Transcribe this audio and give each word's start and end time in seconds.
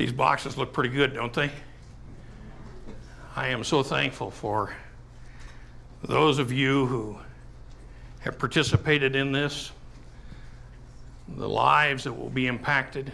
These 0.00 0.12
boxes 0.12 0.56
look 0.56 0.72
pretty 0.72 0.88
good, 0.88 1.12
don't 1.12 1.34
they? 1.34 1.50
I 3.36 3.48
am 3.48 3.62
so 3.62 3.82
thankful 3.82 4.30
for 4.30 4.74
those 6.02 6.38
of 6.38 6.50
you 6.50 6.86
who 6.86 7.18
have 8.20 8.38
participated 8.38 9.14
in 9.14 9.30
this, 9.30 9.72
the 11.28 11.46
lives 11.46 12.04
that 12.04 12.14
will 12.14 12.30
be 12.30 12.46
impacted. 12.46 13.12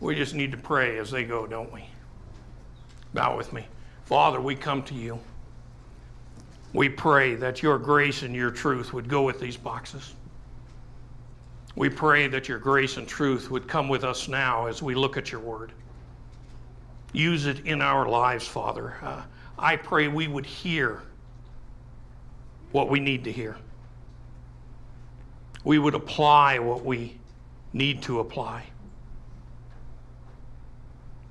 We 0.00 0.14
just 0.14 0.34
need 0.34 0.50
to 0.52 0.56
pray 0.56 0.96
as 0.96 1.10
they 1.10 1.24
go, 1.24 1.46
don't 1.46 1.70
we? 1.70 1.84
Bow 3.12 3.36
with 3.36 3.52
me. 3.52 3.66
Father, 4.06 4.40
we 4.40 4.54
come 4.54 4.82
to 4.84 4.94
you. 4.94 5.20
We 6.72 6.88
pray 6.88 7.34
that 7.34 7.62
your 7.62 7.78
grace 7.78 8.22
and 8.22 8.34
your 8.34 8.50
truth 8.50 8.94
would 8.94 9.08
go 9.10 9.24
with 9.24 9.40
these 9.40 9.58
boxes. 9.58 10.14
We 11.76 11.88
pray 11.88 12.26
that 12.28 12.48
your 12.48 12.58
grace 12.58 12.96
and 12.96 13.06
truth 13.06 13.50
would 13.50 13.68
come 13.68 13.88
with 13.88 14.04
us 14.04 14.28
now 14.28 14.66
as 14.66 14.82
we 14.82 14.94
look 14.94 15.16
at 15.16 15.30
your 15.30 15.40
word. 15.40 15.72
Use 17.12 17.46
it 17.46 17.66
in 17.66 17.80
our 17.80 18.08
lives, 18.08 18.46
Father. 18.46 18.96
Uh, 19.02 19.22
I 19.58 19.76
pray 19.76 20.08
we 20.08 20.28
would 20.28 20.46
hear 20.46 21.02
what 22.72 22.88
we 22.88 23.00
need 23.00 23.24
to 23.24 23.32
hear. 23.32 23.56
We 25.64 25.78
would 25.78 25.94
apply 25.94 26.58
what 26.58 26.84
we 26.84 27.18
need 27.72 28.02
to 28.02 28.20
apply. 28.20 28.64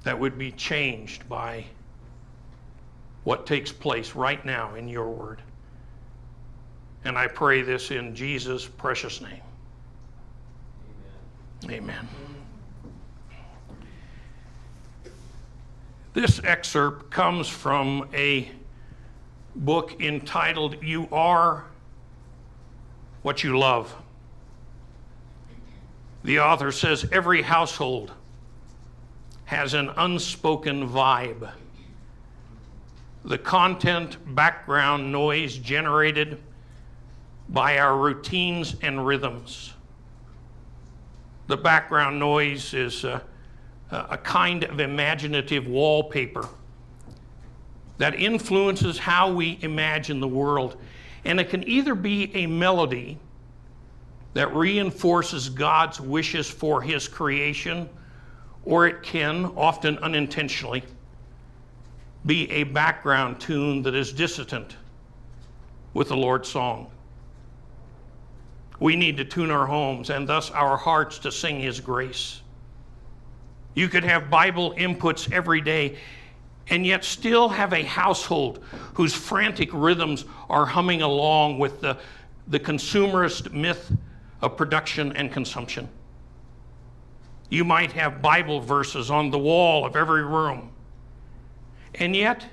That 0.03 0.19
would 0.19 0.37
be 0.37 0.51
changed 0.51 1.27
by 1.27 1.65
what 3.23 3.45
takes 3.45 3.71
place 3.71 4.15
right 4.15 4.43
now 4.45 4.75
in 4.75 4.87
your 4.87 5.09
word. 5.09 5.41
And 7.03 7.17
I 7.17 7.27
pray 7.27 7.61
this 7.61 7.91
in 7.91 8.15
Jesus' 8.15 8.65
precious 8.65 9.21
name. 9.21 9.41
Amen. 11.67 12.07
This 16.13 16.41
excerpt 16.43 17.11
comes 17.11 17.47
from 17.47 18.07
a 18.13 18.49
book 19.55 20.01
entitled 20.01 20.81
You 20.81 21.07
Are 21.11 21.65
What 23.21 23.43
You 23.43 23.57
Love. 23.57 23.93
The 26.23 26.39
author 26.39 26.71
says 26.71 27.07
every 27.11 27.41
household 27.41 28.11
has 29.45 29.73
an 29.73 29.89
unspoken 29.97 30.87
vibe. 30.87 31.51
The 33.25 33.37
content 33.37 34.17
background 34.35 35.11
noise 35.11 35.57
generated 35.57 36.41
by 37.49 37.77
our 37.77 37.97
routines 37.97 38.75
and 38.81 39.05
rhythms. 39.05 39.73
The 41.49 41.57
background 41.57 42.19
noise 42.19 42.75
is 42.75 43.03
a, 43.05 43.23
a 43.89 44.19
kind 44.19 44.65
of 44.65 44.79
imaginative 44.79 45.65
wallpaper 45.65 46.47
that 47.97 48.13
influences 48.13 48.99
how 48.99 49.33
we 49.33 49.57
imagine 49.61 50.19
the 50.19 50.27
world. 50.27 50.77
And 51.25 51.39
it 51.39 51.49
can 51.49 51.67
either 51.67 51.95
be 51.95 52.31
a 52.35 52.45
melody 52.45 53.17
that 54.35 54.55
reinforces 54.55 55.49
God's 55.49 55.99
wishes 55.99 56.47
for 56.47 56.83
His 56.83 57.07
creation, 57.07 57.89
or 58.63 58.85
it 58.85 59.01
can, 59.01 59.45
often 59.57 59.97
unintentionally, 59.97 60.83
be 62.27 62.47
a 62.51 62.61
background 62.61 63.39
tune 63.39 63.81
that 63.81 63.95
is 63.95 64.13
dissonant 64.13 64.75
with 65.95 66.09
the 66.09 66.15
Lord's 66.15 66.47
song. 66.47 66.91
We 68.79 68.95
need 68.95 69.17
to 69.17 69.25
tune 69.25 69.51
our 69.51 69.65
homes 69.65 70.09
and 70.09 70.27
thus 70.27 70.51
our 70.51 70.77
hearts 70.77 71.19
to 71.19 71.31
sing 71.31 71.59
His 71.59 71.79
grace. 71.79 72.41
You 73.73 73.87
could 73.87 74.03
have 74.03 74.29
Bible 74.29 74.73
inputs 74.77 75.31
every 75.31 75.61
day 75.61 75.97
and 76.69 76.85
yet 76.85 77.03
still 77.03 77.49
have 77.49 77.73
a 77.73 77.83
household 77.83 78.63
whose 78.93 79.13
frantic 79.13 79.69
rhythms 79.73 80.25
are 80.49 80.65
humming 80.65 81.01
along 81.01 81.57
with 81.57 81.81
the, 81.81 81.97
the 82.47 82.59
consumerist 82.59 83.51
myth 83.51 83.91
of 84.41 84.55
production 84.55 85.11
and 85.13 85.31
consumption. 85.31 85.89
You 87.49 87.63
might 87.63 87.91
have 87.93 88.21
Bible 88.21 88.59
verses 88.59 89.09
on 89.09 89.31
the 89.31 89.39
wall 89.39 89.85
of 89.85 89.95
every 89.95 90.23
room, 90.23 90.71
and 91.95 92.15
yet 92.15 92.45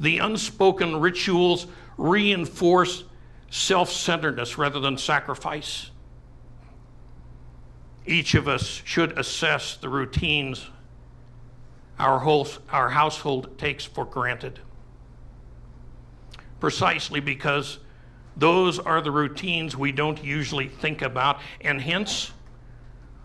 the 0.00 0.18
unspoken 0.18 0.96
rituals 1.00 1.66
reinforce 1.98 3.04
self 3.50 3.90
centeredness 3.90 4.58
rather 4.58 4.80
than 4.80 4.98
sacrifice. 4.98 5.90
Each 8.06 8.34
of 8.34 8.46
us 8.46 8.82
should 8.84 9.18
assess 9.18 9.76
the 9.76 9.88
routines 9.88 10.66
our, 11.98 12.18
whole, 12.18 12.46
our 12.70 12.90
household 12.90 13.58
takes 13.58 13.84
for 13.84 14.04
granted. 14.04 14.60
Precisely 16.60 17.20
because 17.20 17.78
those 18.36 18.78
are 18.78 19.00
the 19.00 19.10
routines 19.10 19.76
we 19.76 19.92
don't 19.92 20.22
usually 20.22 20.68
think 20.68 21.02
about, 21.02 21.40
and 21.62 21.80
hence, 21.80 22.32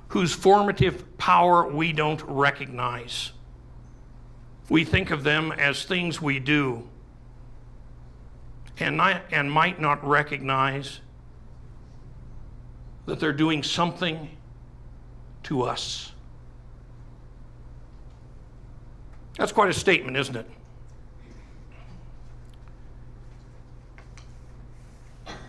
whose 0.07 0.33
formative 0.33 1.17
power 1.17 1.67
we 1.67 1.91
don't 1.91 2.21
recognize. 2.23 3.31
We 4.69 4.85
think 4.85 5.11
of 5.11 5.23
them 5.23 5.51
as 5.51 5.83
things 5.83 6.21
we 6.21 6.39
do 6.39 6.87
and, 8.81 8.97
not, 8.97 9.21
and 9.31 9.51
might 9.51 9.79
not 9.79 10.05
recognize 10.05 10.99
that 13.05 13.19
they're 13.19 13.33
doing 13.33 13.63
something 13.63 14.29
to 15.43 15.63
us. 15.63 16.11
That's 19.37 19.51
quite 19.51 19.69
a 19.69 19.73
statement, 19.73 20.17
isn't 20.17 20.35
it? 20.35 20.49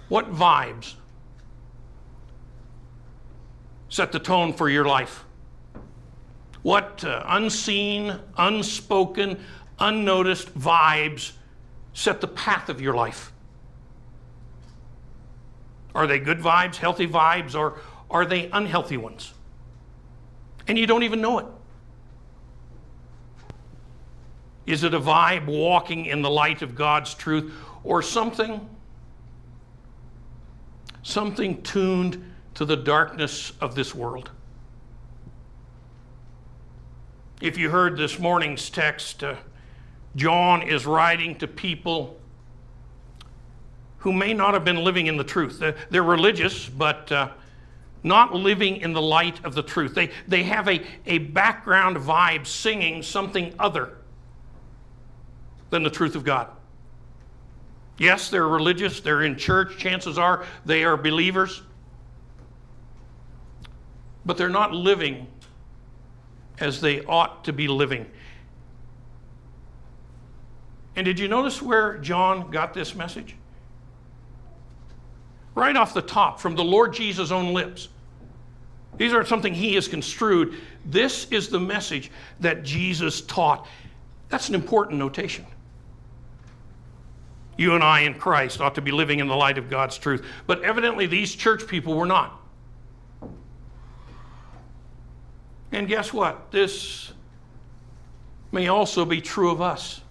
What 0.09 0.33
vibes 0.33 0.95
set 3.89 4.13
the 4.13 4.19
tone 4.19 4.53
for 4.53 4.69
your 4.69 4.85
life? 4.85 5.25
What 6.63 7.05
uh, 7.05 7.25
unseen, 7.27 8.19
unspoken, 8.37 9.41
unnoticed 9.79 10.57
vibes 10.59 11.33
set 11.93 12.21
the 12.21 12.29
path 12.29 12.69
of 12.69 12.81
your 12.81 12.95
life? 12.95 13.33
Are 15.95 16.07
they 16.07 16.19
good 16.19 16.39
vibes, 16.39 16.77
healthy 16.77 17.07
vibes, 17.07 17.55
or 17.55 17.79
are 18.11 18.25
they 18.25 18.49
unhealthy 18.51 18.97
ones? 18.97 19.35
And 20.67 20.79
you 20.79 20.87
don't 20.87 21.03
even 21.03 21.21
know 21.21 21.39
it. 21.39 21.47
Is 24.65 24.85
it 24.85 24.95
a 24.95 25.01
vibe 25.01 25.47
walking 25.47 26.07
in 26.07 26.23
the 26.23 26.31
light 26.31 26.63
of 26.63 26.75
God's 26.75 27.15
truth 27.15 27.53
or 27.83 28.01
something? 28.01 28.69
Something 31.03 31.63
tuned 31.63 32.33
to 32.55 32.65
the 32.65 32.77
darkness 32.77 33.53
of 33.61 33.75
this 33.75 33.95
world. 33.95 34.31
If 37.41 37.59
you 37.59 37.71
heard 37.71 37.97
this 37.97 38.21
morning's 38.21 38.71
text, 38.71 39.25
uh, 39.25 39.35
John 40.17 40.63
is 40.63 40.87
writing 40.87 41.37
to 41.39 41.47
people 41.47 42.19
who 43.99 44.13
may 44.13 44.35
not 44.35 44.55
have 44.55 44.65
been 44.65 44.83
living 44.83 45.07
in 45.07 45.17
the 45.17 45.25
truth. 45.25 45.63
They're, 45.91 46.03
religious, 46.03 46.69
but 46.69 47.11
uh, 47.13 47.31
not 48.03 48.35
living 48.35 48.79
in 48.79 48.93
the 48.93 49.01
light 49.01 49.45
of 49.45 49.55
the 49.55 49.63
truth. 49.63 49.95
They, 49.95 50.11
they 50.27 50.43
have 50.43 50.69
a, 50.69 50.85
a 51.07 51.19
background 51.19 51.97
vibe 51.97 52.47
singing 52.47 53.03
something 53.03 53.55
other 53.59 53.97
than 55.71 55.83
the 55.83 55.91
truth 55.91 56.17
of 56.17 56.25
God. 56.25 56.49
Yes, 57.99 58.29
they're 58.29 58.49
religious, 58.49 59.01
they're 59.01 59.23
in 59.23 59.37
church, 59.37 59.79
chances 59.79 60.19
are 60.19 60.45
they 60.65 60.83
are 60.83 60.97
believers, 60.97 61.63
but 64.27 64.37
they're 64.37 64.49
not 64.49 64.73
living 64.73 65.29
as 66.59 66.81
they 66.81 67.05
ought 67.05 67.45
to 67.45 67.53
be 67.53 67.69
living. 67.69 68.07
And 70.97 71.05
did 71.05 71.19
you 71.19 71.29
notice 71.29 71.63
where 71.63 71.99
John 71.99 72.51
got 72.51 72.75
this 72.75 72.95
message? 72.95 73.37
Right 75.55 75.77
off 75.77 75.95
the 75.95 76.03
top, 76.03 76.41
from 76.41 76.55
the 76.55 76.65
Lord 76.65 76.93
Jesus' 76.93 77.31
own 77.31 77.53
lips. 77.53 77.89
These 78.97 79.13
aren't 79.13 79.29
something 79.29 79.55
he 79.55 79.75
has 79.75 79.89
construed. 79.89 80.55
This 80.85 81.27
is 81.31 81.49
the 81.49 81.61
message 81.61 82.11
that 82.41 82.63
Jesus 82.63 83.23
taught. 83.23 83.67
That's 84.29 84.49
an 84.49 84.55
important 84.55 84.99
notation. 84.99 85.47
You 87.57 87.75
and 87.75 87.85
I 87.85 88.01
in 88.01 88.15
Christ 88.15 88.61
ought 88.61 88.75
to 88.75 88.83
be 88.83 88.91
living 88.91 89.21
in 89.21 89.29
the 89.29 89.37
light 89.37 89.59
of 89.59 89.69
God's 89.71 89.99
truth. 89.99 90.25
But 90.47 90.63
evidently, 90.63 91.07
these 91.07 91.35
church 91.35 91.67
people 91.67 91.95
were 91.95 92.07
not. 92.07 92.41
And 95.71 95.89
guess 95.89 96.13
what? 96.13 96.51
This 96.51 97.13
may 98.53 98.69
also 98.69 99.05
be 99.05 99.21
true 99.21 99.51
of 99.51 99.61
us. 99.63 100.03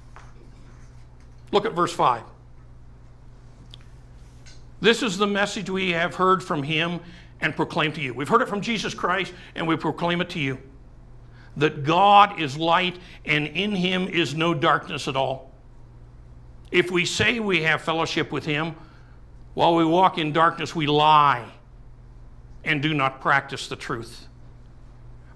Look 1.51 1.65
at 1.65 1.73
verse 1.73 1.93
5. 1.93 2.23
This 4.79 5.03
is 5.03 5.17
the 5.17 5.27
message 5.27 5.69
we 5.69 5.91
have 5.91 6.15
heard 6.15 6.43
from 6.43 6.63
him 6.63 6.99
and 7.39 7.55
proclaim 7.55 7.93
to 7.93 8.01
you. 8.01 8.13
We've 8.13 8.27
heard 8.27 8.41
it 8.41 8.49
from 8.49 8.61
Jesus 8.61 8.93
Christ 8.93 9.33
and 9.55 9.67
we 9.67 9.75
proclaim 9.75 10.21
it 10.21 10.29
to 10.31 10.39
you 10.39 10.57
that 11.57 11.83
God 11.83 12.39
is 12.39 12.57
light 12.57 12.97
and 13.25 13.47
in 13.47 13.75
him 13.75 14.07
is 14.07 14.33
no 14.33 14.53
darkness 14.53 15.07
at 15.07 15.15
all. 15.15 15.51
If 16.71 16.91
we 16.91 17.05
say 17.05 17.39
we 17.39 17.63
have 17.63 17.81
fellowship 17.81 18.31
with 18.31 18.45
him, 18.45 18.75
while 19.53 19.75
we 19.75 19.83
walk 19.83 20.17
in 20.17 20.31
darkness, 20.31 20.73
we 20.73 20.87
lie 20.87 21.45
and 22.63 22.81
do 22.81 22.93
not 22.93 23.19
practice 23.19 23.67
the 23.67 23.75
truth. 23.75 24.27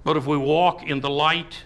But 0.06 0.15
if 0.15 0.25
we 0.25 0.38
walk 0.38 0.83
in 0.83 1.01
the 1.01 1.09
light 1.09 1.63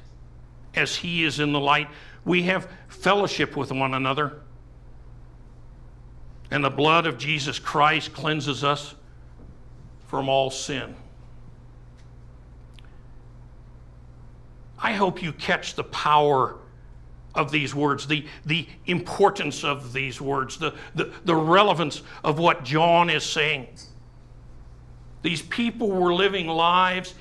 as 0.73 0.95
he 0.95 1.23
is 1.23 1.39
in 1.39 1.51
the 1.51 1.59
light, 1.59 1.89
we 2.25 2.43
have 2.43 2.69
fellowship 2.87 3.55
with 3.55 3.71
one 3.71 3.93
another. 3.93 4.41
And 6.51 6.63
the 6.63 6.69
blood 6.69 7.05
of 7.05 7.17
Jesus 7.17 7.59
Christ 7.59 8.13
cleanses 8.13 8.63
us 8.63 8.95
from 10.07 10.29
all 10.29 10.49
sin. 10.49 10.95
I 14.81 14.93
hope 14.93 15.21
you 15.21 15.33
catch 15.33 15.75
the 15.75 15.83
power 15.83 16.55
of 17.35 17.51
these 17.51 17.75
words, 17.75 18.07
the, 18.07 18.25
the 18.45 18.67
importance 18.85 19.63
of 19.63 19.93
these 19.93 20.19
words, 20.19 20.57
the, 20.57 20.73
the, 20.95 21.13
the 21.25 21.35
relevance 21.35 22.01
of 22.23 22.39
what 22.39 22.63
John 22.63 23.09
is 23.09 23.23
saying. 23.23 23.67
These 25.21 25.41
people 25.43 25.91
were 25.91 26.13
living 26.13 26.47
lives 26.47 27.13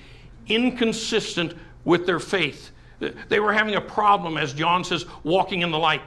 inconsistent 0.46 1.54
with 1.84 2.06
their 2.06 2.20
faith. 2.20 2.70
They 3.00 3.38
were 3.38 3.52
having 3.52 3.76
a 3.76 3.80
problem, 3.80 4.36
as 4.36 4.52
John 4.52 4.82
says, 4.82 5.06
walking 5.22 5.62
in 5.62 5.70
the 5.70 5.78
light. 5.78 6.02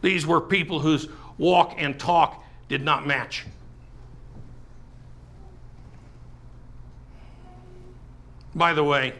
These 0.00 0.26
were 0.26 0.40
people 0.40 0.80
whose 0.80 1.08
walk 1.38 1.74
and 1.78 1.98
talk 1.98 2.44
did 2.68 2.82
not 2.82 3.06
match. 3.06 3.46
By 8.54 8.72
the 8.72 8.82
way, 8.82 9.14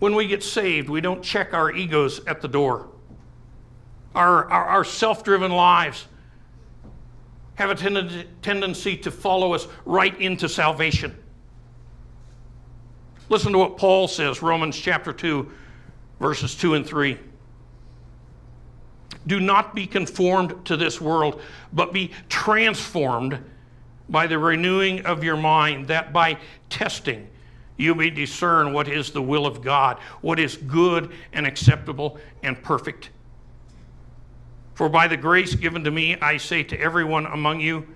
when 0.00 0.14
we 0.14 0.26
get 0.26 0.42
saved, 0.42 0.88
we 0.88 1.00
don't 1.00 1.22
check 1.22 1.54
our 1.54 1.70
egos 1.72 2.24
at 2.26 2.40
the 2.40 2.48
door. 2.48 2.88
Our, 4.14 4.50
our, 4.50 4.64
our 4.66 4.84
self 4.84 5.22
driven 5.22 5.52
lives 5.52 6.06
have 7.54 7.70
a 7.70 7.74
ten- 7.74 8.26
tendency 8.42 8.96
to 8.96 9.10
follow 9.10 9.52
us 9.52 9.68
right 9.84 10.18
into 10.20 10.48
salvation. 10.48 11.16
Listen 13.30 13.52
to 13.52 13.58
what 13.58 13.76
Paul 13.76 14.08
says, 14.08 14.42
Romans 14.42 14.76
chapter 14.76 15.12
2, 15.12 15.48
verses 16.18 16.56
2 16.56 16.74
and 16.74 16.84
3. 16.84 17.16
Do 19.28 19.38
not 19.38 19.72
be 19.72 19.86
conformed 19.86 20.66
to 20.66 20.76
this 20.76 21.00
world, 21.00 21.40
but 21.72 21.92
be 21.92 22.10
transformed 22.28 23.38
by 24.08 24.26
the 24.26 24.36
renewing 24.36 25.06
of 25.06 25.22
your 25.22 25.36
mind, 25.36 25.86
that 25.86 26.12
by 26.12 26.38
testing 26.68 27.28
you 27.76 27.94
may 27.94 28.10
discern 28.10 28.72
what 28.72 28.88
is 28.88 29.12
the 29.12 29.22
will 29.22 29.46
of 29.46 29.62
God, 29.62 29.98
what 30.22 30.40
is 30.40 30.56
good 30.56 31.12
and 31.32 31.46
acceptable 31.46 32.18
and 32.42 32.60
perfect. 32.60 33.10
For 34.74 34.88
by 34.88 35.06
the 35.06 35.16
grace 35.16 35.54
given 35.54 35.84
to 35.84 35.92
me, 35.92 36.16
I 36.16 36.36
say 36.36 36.64
to 36.64 36.80
everyone 36.80 37.26
among 37.26 37.60
you, 37.60 37.86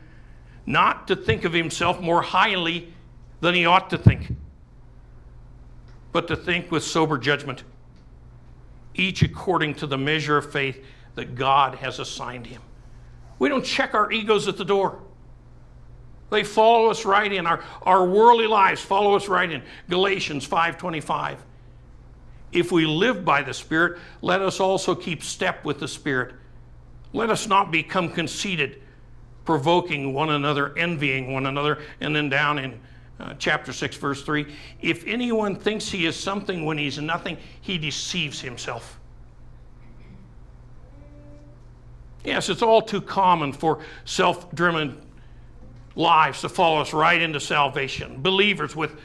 not 0.65 1.09
to 1.09 1.17
think 1.17 1.45
of 1.45 1.53
himself 1.53 2.01
more 2.01 2.23
highly 2.23 2.95
than 3.41 3.55
he 3.55 3.67
ought 3.67 3.91
to 3.91 3.99
think, 3.99 4.29
but 6.15 6.29
to 6.29 6.37
think 6.37 6.71
with 6.71 6.85
sober 6.85 7.19
judgment, 7.19 7.65
each 8.95 9.23
according 9.23 9.75
to 9.75 9.85
the 9.85 9.99
measure 9.99 10.37
of 10.37 10.51
faith 10.53 10.83
that 11.17 11.35
God 11.35 11.75
has 11.75 11.99
assigned 11.99 12.47
him. 12.47 12.63
We 13.41 13.49
don't 13.49 13.65
check 13.65 13.95
our 13.95 14.13
egos 14.13 14.47
at 14.47 14.57
the 14.57 14.65
door. 14.65 15.01
They 16.31 16.45
follow 16.45 16.89
us 16.89 17.05
right 17.05 17.31
in. 17.31 17.49
Our, 17.49 17.65
our 17.83 18.07
worldly 18.07 18.47
lives 18.47 18.81
follow 18.81 19.17
us 19.17 19.27
right 19.27 19.51
in. 19.51 19.65
Galatians 19.91 20.47
5.25. 20.47 21.39
If 22.53 22.71
we 22.71 22.87
live 22.87 23.25
by 23.25 23.43
the 23.43 23.53
Spirit, 23.53 23.99
let 24.23 24.41
us 24.41 24.61
also 24.61 24.95
keep 24.95 25.21
step 25.25 25.65
with 25.65 25.81
the 25.81 25.89
Spirit. 25.89 26.37
Let 27.13 27.29
us 27.29 27.49
not 27.49 27.73
become 27.73 28.09
conceited, 28.09 28.81
provoking 29.45 30.15
one 30.15 30.31
another, 30.31 30.79
envying 30.79 31.33
one 31.33 31.47
another. 31.47 31.83
And 32.01 32.15
then 32.15 32.29
down 32.29 32.61
in 32.61 32.81
uh, 33.21 33.35
chapter 33.39 33.73
6, 33.73 33.97
verse 33.97 34.23
3 34.23 34.47
if 34.81 35.05
anyone 35.07 35.55
thinks 35.57 35.89
he 35.89 36.07
is 36.07 36.17
something 36.17 36.65
when 36.65 36.79
he's 36.79 36.99
nothing, 36.99 37.37
he 37.61 37.79
deceives 37.79 38.41
himself. 38.41 38.99
Yes, 42.25 42.49
it's 42.49 42.63
all 42.63 42.81
too 42.81 43.03
common 43.03 43.53
for 43.53 43.81
self 44.05 44.51
driven 44.55 45.01
lives 45.95 46.41
to 46.41 46.49
follow 46.49 46.81
us 46.81 46.93
right 46.93 47.21
into 47.21 47.39
salvation. 47.39 48.21
Believers 48.23 48.75
with, 48.75 48.99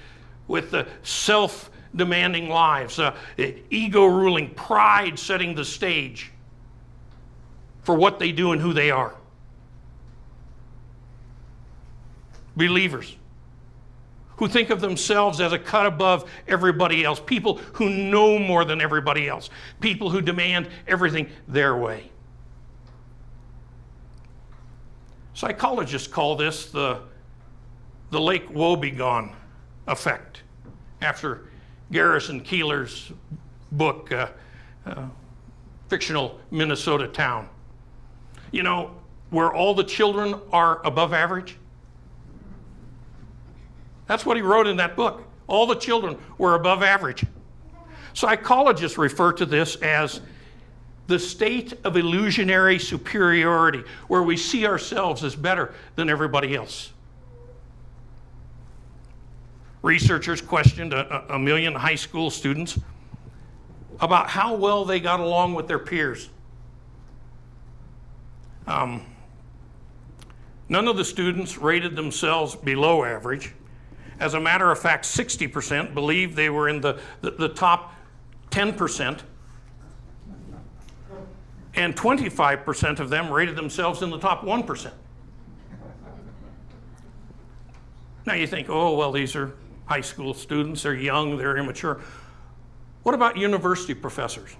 with 0.47 0.71
the 0.71 0.87
self 1.03 1.69
demanding 1.95 2.49
lives, 2.49 2.97
uh, 2.97 3.15
ego 3.69 4.05
ruling, 4.05 4.53
pride 4.53 5.19
setting 5.19 5.53
the 5.53 5.65
stage 5.65 6.31
for 7.83 7.95
what 7.95 8.19
they 8.19 8.31
do 8.31 8.53
and 8.53 8.61
who 8.61 8.73
they 8.73 8.89
are. 8.89 9.15
Believers 12.55 13.15
who 14.39 14.47
think 14.47 14.69
of 14.69 14.79
themselves 14.79 15.41
as 15.41 15.51
a 15.51 15.59
cut 15.59 15.85
above 15.85 16.31
everybody 16.47 17.03
else, 17.03 17.19
people 17.19 17.57
who 17.73 17.89
know 17.89 18.39
more 18.39 18.63
than 18.63 18.79
everybody 18.79 19.27
else, 19.27 19.49
people 19.81 20.09
who 20.09 20.21
demand 20.21 20.69
everything 20.87 21.29
their 21.49 21.75
way. 21.75 22.09
Psychologists 25.33 26.07
call 26.07 26.37
this 26.37 26.67
the, 26.71 27.01
the 28.11 28.19
Lake 28.19 28.47
Wobegon 28.49 29.33
effect, 29.89 30.43
after 31.01 31.49
Garrison 31.91 32.39
Keillor's 32.39 33.11
book, 33.73 34.09
uh, 34.13 34.29
uh, 34.85 35.03
Fictional 35.89 36.39
Minnesota 36.49 37.09
Town. 37.09 37.49
You 38.53 38.63
know, 38.63 38.95
where 39.31 39.51
all 39.51 39.75
the 39.75 39.83
children 39.83 40.39
are 40.53 40.79
above 40.87 41.11
average? 41.11 41.57
That's 44.09 44.25
what 44.25 44.37
he 44.37 44.41
wrote 44.41 44.65
in 44.65 44.77
that 44.77 44.95
book. 44.95 45.23
All 45.45 45.67
the 45.67 45.75
children 45.75 46.17
were 46.39 46.55
above 46.55 46.81
average. 46.81 47.23
Psychologists 48.15 48.97
refer 48.97 49.31
to 49.33 49.45
this 49.45 49.75
as 49.75 50.21
the 51.05 51.19
state 51.19 51.73
of 51.83 51.95
illusionary 51.95 52.79
superiority, 52.79 53.83
where 54.07 54.23
we 54.23 54.35
see 54.35 54.65
ourselves 54.65 55.23
as 55.23 55.35
better 55.35 55.75
than 55.95 56.09
everybody 56.09 56.55
else. 56.55 56.91
Researchers 59.83 60.41
questioned 60.41 60.91
a, 60.91 61.35
a, 61.35 61.37
million 61.37 61.75
high 61.75 61.95
school 61.95 62.31
students 62.31 62.79
about 63.99 64.27
how 64.27 64.55
well 64.55 64.85
they 64.85 64.99
got 64.99 65.19
along 65.19 65.53
with 65.53 65.67
their 65.67 65.79
peers. 65.79 66.29
Um, 68.65 69.05
none 70.67 70.87
of 70.87 70.97
the 70.97 71.05
students 71.05 71.59
rated 71.59 71.95
themselves 71.95 72.55
below 72.55 73.03
average. 73.03 73.53
As 74.19 74.33
a 74.33 74.39
matter 74.39 74.69
of 74.71 74.79
fact, 74.79 75.05
60% 75.05 75.93
believe 75.93 76.35
they 76.35 76.49
were 76.49 76.67
in 76.67 76.81
the, 76.81 76.99
the, 77.21 77.31
the 77.31 77.49
top 77.49 77.93
10% 78.51 79.21
and 81.75 81.95
25% 81.95 82.99
of 82.99 83.09
them 83.09 83.31
rated 83.31 83.55
themselves 83.55 84.01
in 84.01 84.09
the 84.09 84.19
top 84.19 84.43
1%. 84.43 84.91
Now 88.25 88.33
you 88.33 88.47
think, 88.47 88.69
oh, 88.69 88.97
well, 88.97 89.11
these 89.11 89.35
are 89.35 89.55
high 89.85 90.01
school 90.01 90.33
students, 90.33 90.83
they're 90.83 90.93
young, 90.93 91.37
they're 91.37 91.57
immature. 91.57 92.01
What 93.03 93.15
about 93.15 93.37
university 93.37 93.93
professors? 93.93 94.55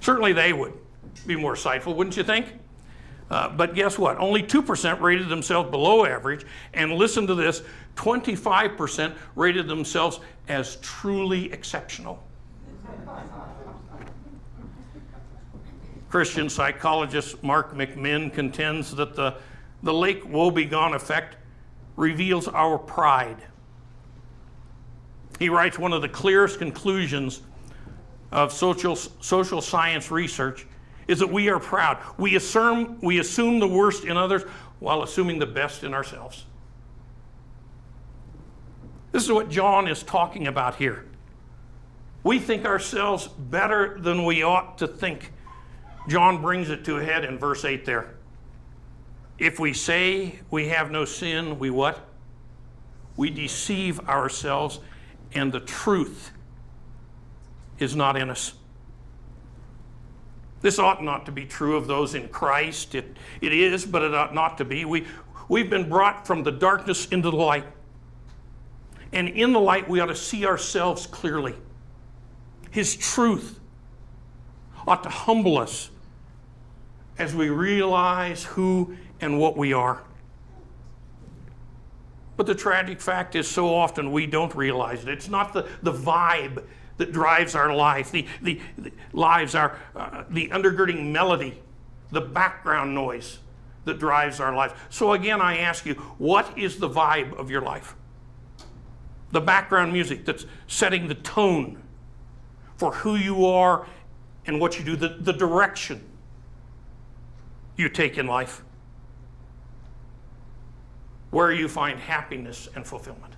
Certainly 0.00 0.34
they 0.34 0.52
would 0.52 0.74
be 1.26 1.36
more 1.36 1.54
insightful, 1.54 1.96
wouldn't 1.96 2.16
you 2.16 2.22
think? 2.22 2.46
Uh, 3.30 3.48
but 3.48 3.74
guess 3.74 3.98
what? 3.98 4.18
Only 4.18 4.42
2% 4.42 5.00
rated 5.00 5.28
themselves 5.28 5.70
below 5.70 6.06
average, 6.06 6.46
and 6.74 6.92
listen 6.92 7.26
to 7.26 7.34
this 7.34 7.62
25% 7.96 9.14
rated 9.34 9.66
themselves 9.66 10.20
as 10.48 10.76
truly 10.76 11.52
exceptional. 11.52 12.22
Christian 16.08 16.48
psychologist 16.48 17.42
Mark 17.42 17.74
McMinn 17.74 18.32
contends 18.32 18.94
that 18.94 19.16
the, 19.16 19.34
the 19.82 19.92
Lake 19.92 20.24
Wobegon 20.24 20.94
effect 20.94 21.36
reveals 21.96 22.46
our 22.48 22.78
pride. 22.78 23.38
He 25.38 25.48
writes 25.48 25.78
one 25.78 25.92
of 25.92 26.00
the 26.00 26.08
clearest 26.08 26.58
conclusions 26.58 27.42
of 28.30 28.52
social, 28.52 28.96
social 28.96 29.60
science 29.60 30.10
research 30.10 30.66
is 31.08 31.18
that 31.20 31.30
we 31.30 31.48
are 31.48 31.60
proud. 31.60 31.98
We 32.18 32.36
assume, 32.36 32.98
we 33.00 33.18
assume 33.18 33.58
the 33.58 33.68
worst 33.68 34.04
in 34.04 34.16
others 34.16 34.42
while 34.78 35.02
assuming 35.02 35.38
the 35.38 35.46
best 35.46 35.84
in 35.84 35.94
ourselves. 35.94 36.44
This 39.12 39.24
is 39.24 39.32
what 39.32 39.48
John 39.48 39.88
is 39.88 40.02
talking 40.02 40.46
about 40.46 40.76
here. 40.76 41.06
We 42.22 42.38
think 42.38 42.64
ourselves 42.64 43.28
better 43.28 43.98
than 44.00 44.24
we 44.24 44.42
ought 44.42 44.78
to 44.78 44.88
think. 44.88 45.32
John 46.08 46.42
brings 46.42 46.70
it 46.70 46.84
to 46.86 46.96
a 46.96 47.04
head 47.04 47.24
in 47.24 47.38
verse 47.38 47.64
8 47.64 47.84
there. 47.84 48.14
If 49.38 49.60
we 49.60 49.72
say 49.72 50.40
we 50.50 50.68
have 50.68 50.90
no 50.90 51.04
sin, 51.04 51.58
we 51.58 51.70
what? 51.70 52.06
we 53.16 53.30
deceive 53.30 54.00
ourselves, 54.08 54.80
and 55.32 55.52
the 55.52 55.60
truth 55.60 56.32
is 57.78 57.96
not 57.96 58.16
in 58.16 58.30
us. 58.30 58.54
This 60.66 60.80
ought 60.80 61.00
not 61.00 61.26
to 61.26 61.30
be 61.30 61.44
true 61.44 61.76
of 61.76 61.86
those 61.86 62.16
in 62.16 62.26
Christ. 62.26 62.96
It, 62.96 63.16
it 63.40 63.52
is, 63.52 63.86
but 63.86 64.02
it 64.02 64.12
ought 64.12 64.34
not 64.34 64.58
to 64.58 64.64
be. 64.64 64.84
We, 64.84 65.06
we've 65.48 65.70
been 65.70 65.88
brought 65.88 66.26
from 66.26 66.42
the 66.42 66.50
darkness 66.50 67.06
into 67.06 67.30
the 67.30 67.36
light. 67.36 67.66
And 69.12 69.28
in 69.28 69.52
the 69.52 69.60
light, 69.60 69.88
we 69.88 70.00
ought 70.00 70.06
to 70.06 70.16
see 70.16 70.44
ourselves 70.44 71.06
clearly. 71.06 71.54
His 72.72 72.96
truth 72.96 73.60
ought 74.88 75.04
to 75.04 75.08
humble 75.08 75.56
us 75.56 75.90
as 77.16 77.32
we 77.32 77.48
realize 77.48 78.42
who 78.42 78.96
and 79.20 79.38
what 79.38 79.56
we 79.56 79.72
are. 79.72 80.02
But 82.36 82.46
the 82.46 82.56
tragic 82.56 83.00
fact 83.00 83.36
is, 83.36 83.46
so 83.46 83.72
often 83.72 84.10
we 84.10 84.26
don't 84.26 84.52
realize 84.56 85.04
it. 85.04 85.10
It's 85.10 85.28
not 85.28 85.52
the, 85.52 85.68
the 85.84 85.92
vibe 85.92 86.64
that 86.96 87.12
drives 87.12 87.54
our 87.54 87.74
life, 87.74 88.10
the, 88.10 88.26
the, 88.42 88.60
the 88.78 88.92
lives, 89.12 89.54
our, 89.54 89.78
uh, 89.94 90.24
the 90.30 90.48
undergirding 90.48 91.12
melody, 91.12 91.60
the 92.10 92.20
background 92.20 92.94
noise 92.94 93.38
that 93.84 93.98
drives 93.98 94.40
our 94.40 94.54
life. 94.54 94.86
So 94.90 95.12
again, 95.12 95.40
I 95.40 95.58
ask 95.58 95.86
you, 95.86 95.94
what 96.18 96.58
is 96.58 96.78
the 96.78 96.88
vibe 96.88 97.34
of 97.34 97.50
your 97.50 97.62
life? 97.62 97.94
The 99.32 99.40
background 99.40 99.92
music 99.92 100.24
that's 100.24 100.46
setting 100.66 101.08
the 101.08 101.14
tone 101.14 101.82
for 102.76 102.92
who 102.92 103.16
you 103.16 103.46
are 103.46 103.86
and 104.46 104.60
what 104.60 104.78
you 104.78 104.84
do, 104.84 104.96
the, 104.96 105.08
the 105.20 105.32
direction 105.32 106.02
you 107.76 107.88
take 107.88 108.16
in 108.16 108.26
life, 108.26 108.62
where 111.30 111.52
you 111.52 111.68
find 111.68 111.98
happiness 111.98 112.68
and 112.74 112.86
fulfillment. 112.86 113.34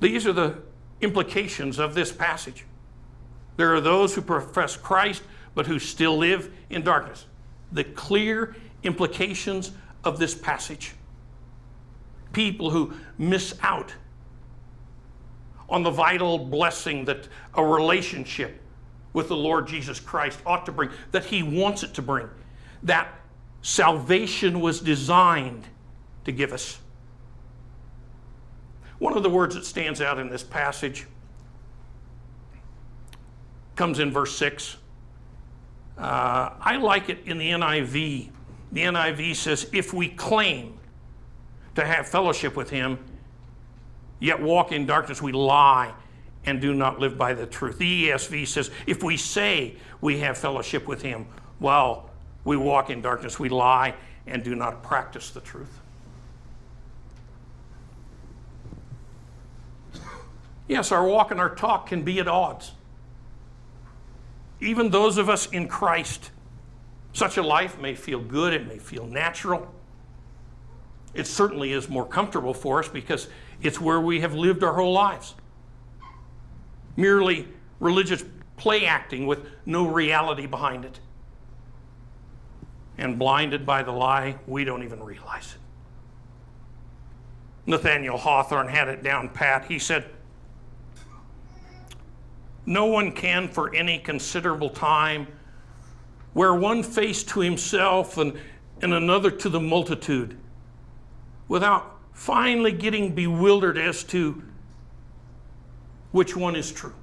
These 0.00 0.26
are 0.26 0.32
the 0.32 0.58
implications 1.00 1.78
of 1.78 1.94
this 1.94 2.12
passage. 2.12 2.64
There 3.56 3.74
are 3.74 3.80
those 3.80 4.14
who 4.14 4.22
profess 4.22 4.76
Christ, 4.76 5.22
but 5.54 5.66
who 5.66 5.78
still 5.78 6.16
live 6.16 6.52
in 6.70 6.82
darkness. 6.82 7.26
The 7.72 7.84
clear 7.84 8.56
implications 8.82 9.72
of 10.02 10.18
this 10.18 10.34
passage. 10.34 10.92
People 12.32 12.70
who 12.70 12.94
miss 13.18 13.54
out 13.62 13.94
on 15.68 15.82
the 15.82 15.90
vital 15.90 16.38
blessing 16.38 17.04
that 17.06 17.28
a 17.54 17.64
relationship 17.64 18.60
with 19.12 19.28
the 19.28 19.36
Lord 19.36 19.66
Jesus 19.66 20.00
Christ 20.00 20.38
ought 20.44 20.66
to 20.66 20.72
bring, 20.72 20.90
that 21.12 21.24
He 21.24 21.42
wants 21.42 21.82
it 21.82 21.94
to 21.94 22.02
bring, 22.02 22.28
that 22.82 23.08
salvation 23.62 24.60
was 24.60 24.80
designed 24.80 25.64
to 26.24 26.32
give 26.32 26.52
us. 26.52 26.78
One 28.98 29.16
of 29.16 29.22
the 29.22 29.30
words 29.30 29.54
that 29.54 29.64
stands 29.64 30.00
out 30.00 30.18
in 30.18 30.28
this 30.28 30.42
passage 30.42 31.06
comes 33.76 33.98
in 33.98 34.10
verse 34.10 34.36
6. 34.36 34.76
Uh, 35.98 36.50
I 36.60 36.76
like 36.76 37.08
it 37.08 37.18
in 37.26 37.38
the 37.38 37.50
NIV. 37.50 38.30
The 38.72 38.80
NIV 38.80 39.36
says, 39.36 39.68
If 39.72 39.92
we 39.92 40.08
claim 40.08 40.78
to 41.74 41.84
have 41.84 42.08
fellowship 42.08 42.56
with 42.56 42.70
him, 42.70 42.98
yet 44.20 44.40
walk 44.40 44.72
in 44.72 44.86
darkness, 44.86 45.20
we 45.20 45.32
lie 45.32 45.92
and 46.46 46.60
do 46.60 46.74
not 46.74 46.98
live 46.98 47.16
by 47.16 47.34
the 47.34 47.46
truth. 47.46 47.78
The 47.78 48.08
ESV 48.08 48.46
says, 48.46 48.70
If 48.86 49.02
we 49.02 49.16
say 49.16 49.76
we 50.00 50.18
have 50.18 50.36
fellowship 50.36 50.86
with 50.86 51.02
him 51.02 51.26
while 51.58 52.10
we 52.44 52.56
walk 52.56 52.90
in 52.90 53.00
darkness, 53.00 53.38
we 53.38 53.48
lie 53.48 53.94
and 54.26 54.42
do 54.42 54.54
not 54.54 54.82
practice 54.82 55.30
the 55.30 55.40
truth. 55.40 55.80
Yes, 60.66 60.92
our 60.92 61.06
walk 61.06 61.30
and 61.30 61.40
our 61.40 61.54
talk 61.54 61.86
can 61.86 62.02
be 62.02 62.18
at 62.20 62.28
odds. 62.28 62.72
Even 64.60 64.90
those 64.90 65.18
of 65.18 65.28
us 65.28 65.46
in 65.46 65.68
Christ, 65.68 66.30
such 67.12 67.36
a 67.36 67.42
life 67.42 67.78
may 67.78 67.94
feel 67.94 68.20
good, 68.20 68.54
it 68.54 68.66
may 68.66 68.78
feel 68.78 69.06
natural. 69.06 69.72
It 71.12 71.26
certainly 71.26 71.72
is 71.72 71.88
more 71.88 72.06
comfortable 72.06 72.54
for 72.54 72.80
us 72.80 72.88
because 72.88 73.28
it's 73.62 73.80
where 73.80 74.00
we 74.00 74.20
have 74.20 74.34
lived 74.34 74.64
our 74.64 74.74
whole 74.74 74.92
lives. 74.92 75.34
Merely 76.96 77.48
religious 77.78 78.24
play 78.56 78.86
acting 78.86 79.26
with 79.26 79.46
no 79.66 79.86
reality 79.86 80.46
behind 80.46 80.84
it. 80.84 80.98
And 82.96 83.18
blinded 83.18 83.66
by 83.66 83.82
the 83.82 83.92
lie, 83.92 84.36
we 84.46 84.64
don't 84.64 84.82
even 84.82 85.02
realize 85.02 85.54
it. 85.54 85.60
Nathaniel 87.66 88.18
Hawthorne 88.18 88.68
had 88.68 88.88
it 88.88 89.02
down 89.02 89.28
pat. 89.28 89.64
He 89.66 89.78
said, 89.78 90.04
no 92.66 92.86
one 92.86 93.12
can 93.12 93.48
for 93.48 93.74
any 93.74 93.98
considerable 93.98 94.70
time 94.70 95.26
wear 96.32 96.54
one 96.54 96.82
face 96.82 97.22
to 97.22 97.40
himself 97.40 98.18
and, 98.18 98.34
and 98.82 98.92
another 98.92 99.30
to 99.30 99.48
the 99.48 99.60
multitude 99.60 100.36
without 101.48 101.98
finally 102.12 102.72
getting 102.72 103.14
bewildered 103.14 103.78
as 103.78 104.02
to 104.04 104.42
which 106.12 106.36
one 106.36 106.56
is 106.56 106.70
true. 106.70 106.94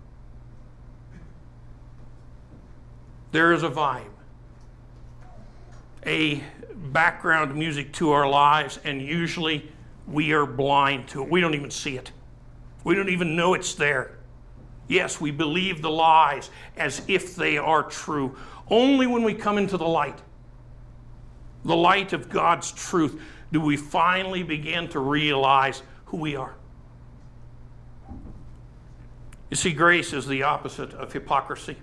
There 3.32 3.54
is 3.54 3.64
a 3.64 3.70
vibe, 3.70 4.04
a 6.06 6.44
background 6.76 7.56
music 7.56 7.94
to 7.94 8.12
our 8.12 8.28
lives, 8.28 8.80
and 8.84 9.02
usually 9.02 9.72
we 10.08 10.34
are 10.34 10.46
blind 10.46 11.08
to 11.10 11.24
it. 11.24 11.30
We 11.30 11.40
don't 11.40 11.54
even 11.54 11.72
see 11.72 11.98
it, 11.98 12.12
we 12.84 12.96
don't 12.96 13.10
even 13.10 13.36
know 13.36 13.54
it's 13.54 13.74
there. 13.76 14.18
Yes, 14.92 15.22
we 15.22 15.32
believe 15.32 15.82
the 15.82 15.90
lies 15.90 16.50
as 16.76 17.02
if 17.08 17.38
they 17.38 17.58
are 17.58 17.82
true. 17.82 18.36
Only 18.70 19.08
when 19.08 19.24
we 19.24 19.34
come 19.34 19.58
into 19.58 19.78
the 19.78 19.88
light, 19.88 20.22
the 21.64 21.78
light 21.78 22.12
of 22.12 22.28
God's 22.28 22.74
truth, 22.74 23.22
do 23.54 23.62
we 23.62 23.78
finally 23.78 24.44
begin 24.44 24.90
to 24.90 25.00
realize 25.00 25.82
who 26.08 26.18
we 26.18 26.36
are. 26.36 26.56
You 29.50 29.56
see, 29.56 29.72
grace 29.72 30.12
is 30.12 30.28
the 30.28 30.44
opposite 30.44 30.94
of 30.94 31.14
hypocrisy. 31.14 31.78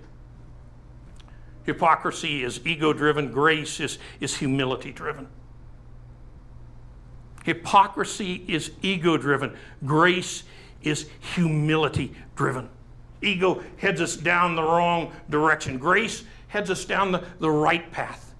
Hypocrisy 1.63 2.43
is 2.43 2.61
ego 2.63 2.93
driven, 2.93 3.31
grace 3.31 3.79
is, 3.79 3.97
is 4.19 4.37
humility 4.37 4.91
driven. 4.91 5.27
Hypocrisy 7.43 8.45
is 8.47 8.69
ego 8.83 9.17
driven, 9.17 9.57
grace 9.83 10.43
is 10.83 11.09
humility 11.33 12.13
driven. 12.35 12.69
Ego 13.21 13.63
heads 13.77 14.01
us 14.01 14.15
down 14.15 14.55
the 14.55 14.63
wrong 14.63 15.11
direction. 15.29 15.77
Grace 15.77 16.23
heads 16.47 16.69
us 16.69 16.85
down 16.85 17.11
the, 17.11 17.23
the 17.39 17.49
right 17.49 17.91
path. 17.91 18.33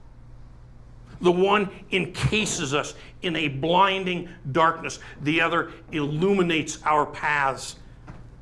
The 1.22 1.32
one 1.32 1.70
encases 1.92 2.74
us 2.74 2.94
in 3.22 3.36
a 3.36 3.50
blinding 3.50 4.30
darkness, 4.52 5.00
the 5.22 5.42
other 5.42 5.72
illuminates 5.92 6.82
our 6.84 7.06
paths 7.06 7.76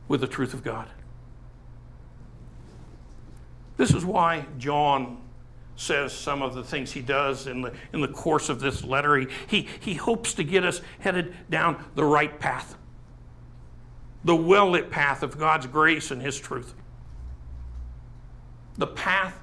with 0.07 0.21
the 0.21 0.27
truth 0.27 0.53
of 0.53 0.63
God. 0.63 0.87
This 3.77 3.93
is 3.93 4.05
why 4.05 4.45
John 4.57 5.17
says 5.75 6.11
some 6.11 6.41
of 6.41 6.55
the 6.55 6.63
things 6.63 6.91
he 6.91 7.01
does 7.01 7.47
in 7.47 7.61
the, 7.61 7.73
in 7.93 8.01
the 8.01 8.07
course 8.07 8.49
of 8.49 8.59
this 8.59 8.83
letter. 8.83 9.17
He, 9.17 9.27
he, 9.47 9.67
he 9.79 9.93
hopes 9.95 10.33
to 10.35 10.43
get 10.43 10.63
us 10.63 10.81
headed 10.99 11.35
down 11.49 11.83
the 11.95 12.03
right 12.03 12.39
path 12.39 12.75
the 14.23 14.35
well 14.35 14.71
lit 14.71 14.89
path 14.89 15.23
of 15.23 15.37
God's 15.37 15.67
grace 15.67 16.11
and 16.11 16.21
His 16.21 16.39
truth. 16.39 16.73
The 18.77 18.87
path 18.87 19.39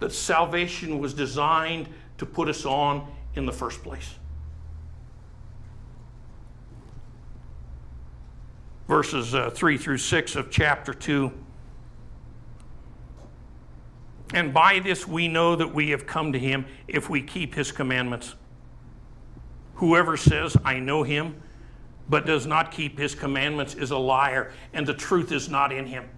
that 0.00 0.12
salvation 0.12 0.98
was 0.98 1.14
designed 1.14 1.88
to 2.18 2.26
put 2.26 2.48
us 2.48 2.64
on 2.66 3.10
in 3.34 3.46
the 3.46 3.52
first 3.52 3.82
place. 3.82 4.14
Verses 8.88 9.34
uh, 9.34 9.50
3 9.50 9.78
through 9.78 9.98
6 9.98 10.36
of 10.36 10.50
chapter 10.50 10.92
2. 10.92 11.32
And 14.34 14.52
by 14.52 14.80
this 14.80 15.06
we 15.06 15.28
know 15.28 15.56
that 15.56 15.72
we 15.72 15.90
have 15.90 16.06
come 16.06 16.32
to 16.32 16.38
him 16.38 16.66
if 16.88 17.08
we 17.08 17.22
keep 17.22 17.54
his 17.54 17.72
commandments. 17.72 18.34
Whoever 19.76 20.16
says, 20.16 20.56
I 20.64 20.78
know 20.78 21.02
him, 21.02 21.40
but 22.10 22.26
does 22.26 22.44
not 22.44 22.72
keep 22.72 22.98
his 22.98 23.14
commandments 23.14 23.74
is 23.74 23.92
a 23.92 23.96
liar, 23.96 24.52
and 24.72 24.84
the 24.84 24.92
truth 24.92 25.30
is 25.30 25.48
not 25.48 25.72
in 25.72 25.86
him. 25.86 26.08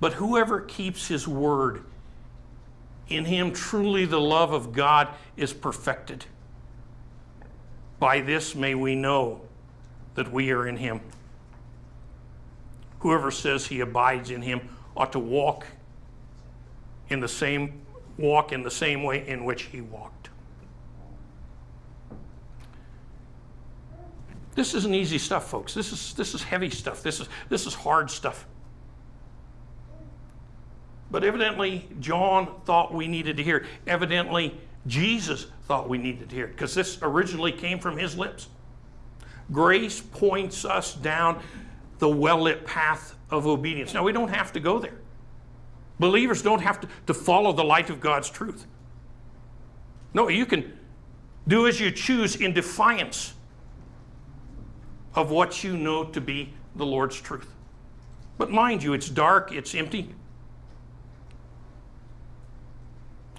But 0.00 0.12
whoever 0.14 0.60
keeps 0.60 1.08
his 1.08 1.26
word, 1.26 1.84
in 3.08 3.24
him 3.24 3.52
truly 3.52 4.04
the 4.04 4.20
love 4.20 4.52
of 4.52 4.72
God 4.72 5.08
is 5.36 5.54
perfected. 5.54 6.26
By 7.98 8.20
this 8.20 8.54
may 8.54 8.74
we 8.74 8.94
know 8.94 9.40
that 10.14 10.30
we 10.30 10.50
are 10.50 10.68
in 10.68 10.76
him. 10.76 11.00
Whoever 13.00 13.30
says 13.30 13.66
he 13.66 13.80
abides 13.80 14.30
in 14.30 14.42
him 14.42 14.68
ought 14.94 15.12
to 15.12 15.18
walk 15.18 15.66
in 17.08 17.20
the 17.20 17.28
same 17.28 17.80
walk 18.18 18.52
in 18.52 18.62
the 18.62 18.70
same 18.70 19.02
way 19.02 19.26
in 19.26 19.44
which 19.44 19.64
he 19.64 19.80
walked. 19.80 20.29
This 24.60 24.74
isn't 24.74 24.94
easy 24.94 25.16
stuff, 25.16 25.48
folks. 25.48 25.72
This 25.72 25.90
is, 25.90 26.12
this 26.12 26.34
is 26.34 26.42
heavy 26.42 26.68
stuff. 26.68 27.02
This 27.02 27.18
is, 27.18 27.30
this 27.48 27.66
is 27.66 27.72
hard 27.72 28.10
stuff. 28.10 28.44
But 31.10 31.24
evidently, 31.24 31.88
John 31.98 32.60
thought 32.66 32.92
we 32.92 33.08
needed 33.08 33.38
to 33.38 33.42
hear 33.42 33.56
it. 33.56 33.66
Evidently, 33.86 34.54
Jesus 34.86 35.46
thought 35.64 35.88
we 35.88 35.96
needed 35.96 36.28
to 36.28 36.34
hear 36.34 36.44
it 36.44 36.50
because 36.50 36.74
this 36.74 36.98
originally 37.00 37.52
came 37.52 37.78
from 37.78 37.96
his 37.96 38.18
lips. 38.18 38.48
Grace 39.50 39.98
points 39.98 40.66
us 40.66 40.94
down 40.94 41.42
the 41.98 42.10
well 42.10 42.42
lit 42.42 42.66
path 42.66 43.14
of 43.30 43.46
obedience. 43.46 43.94
Now, 43.94 44.04
we 44.04 44.12
don't 44.12 44.28
have 44.28 44.52
to 44.52 44.60
go 44.60 44.78
there. 44.78 44.98
Believers 45.98 46.42
don't 46.42 46.60
have 46.60 46.82
to, 46.82 46.88
to 47.06 47.14
follow 47.14 47.54
the 47.54 47.64
light 47.64 47.88
of 47.88 47.98
God's 47.98 48.28
truth. 48.28 48.66
No, 50.12 50.28
you 50.28 50.44
can 50.44 50.78
do 51.48 51.66
as 51.66 51.80
you 51.80 51.90
choose 51.90 52.36
in 52.36 52.52
defiance 52.52 53.32
of 55.14 55.30
what 55.30 55.64
you 55.64 55.76
know 55.76 56.04
to 56.04 56.20
be 56.20 56.52
the 56.76 56.86
Lord's 56.86 57.20
truth. 57.20 57.52
But 58.38 58.50
mind 58.50 58.82
you, 58.82 58.94
it's 58.94 59.08
dark, 59.08 59.52
it's 59.52 59.74
empty, 59.74 60.14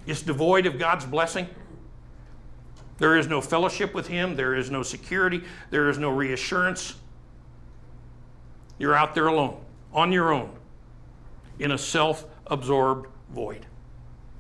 it's 0.06 0.22
devoid 0.22 0.66
of 0.66 0.78
God's 0.78 1.06
blessing. 1.06 1.48
There 2.98 3.18
is 3.18 3.28
no 3.28 3.42
fellowship 3.42 3.94
with 3.96 4.08
Him, 4.08 4.36
there 4.36 4.56
is 4.56 4.70
no 4.70 4.84
security, 4.84 5.44
there 5.72 5.90
is 5.90 5.98
no 5.98 6.10
reassurance. 6.10 6.96
You're 8.78 8.96
out 8.96 9.16
there 9.16 9.28
alone, 9.28 9.60
on 9.94 10.12
your 10.12 10.32
own, 10.34 10.52
in 11.60 11.72
a 11.72 11.78
self 11.78 12.26
absorbed 12.48 13.08
void. 13.34 13.66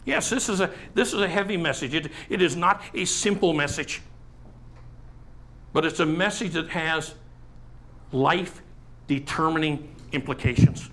Yes, 0.05 0.29
this 0.29 0.49
is 0.49 0.61
a, 0.61 0.71
this 0.93 1.13
is 1.13 1.21
a 1.21 1.27
heavy 1.27 1.57
message. 1.57 1.93
It, 1.93 2.11
it 2.29 2.41
is 2.41 2.55
not 2.55 2.81
a 2.93 3.05
simple 3.05 3.53
message, 3.53 4.01
but 5.73 5.85
it's 5.85 5.99
a 5.99 6.05
message 6.05 6.53
that 6.53 6.69
has 6.69 7.13
life 8.11 8.61
determining 9.07 9.93
implications. 10.11 10.89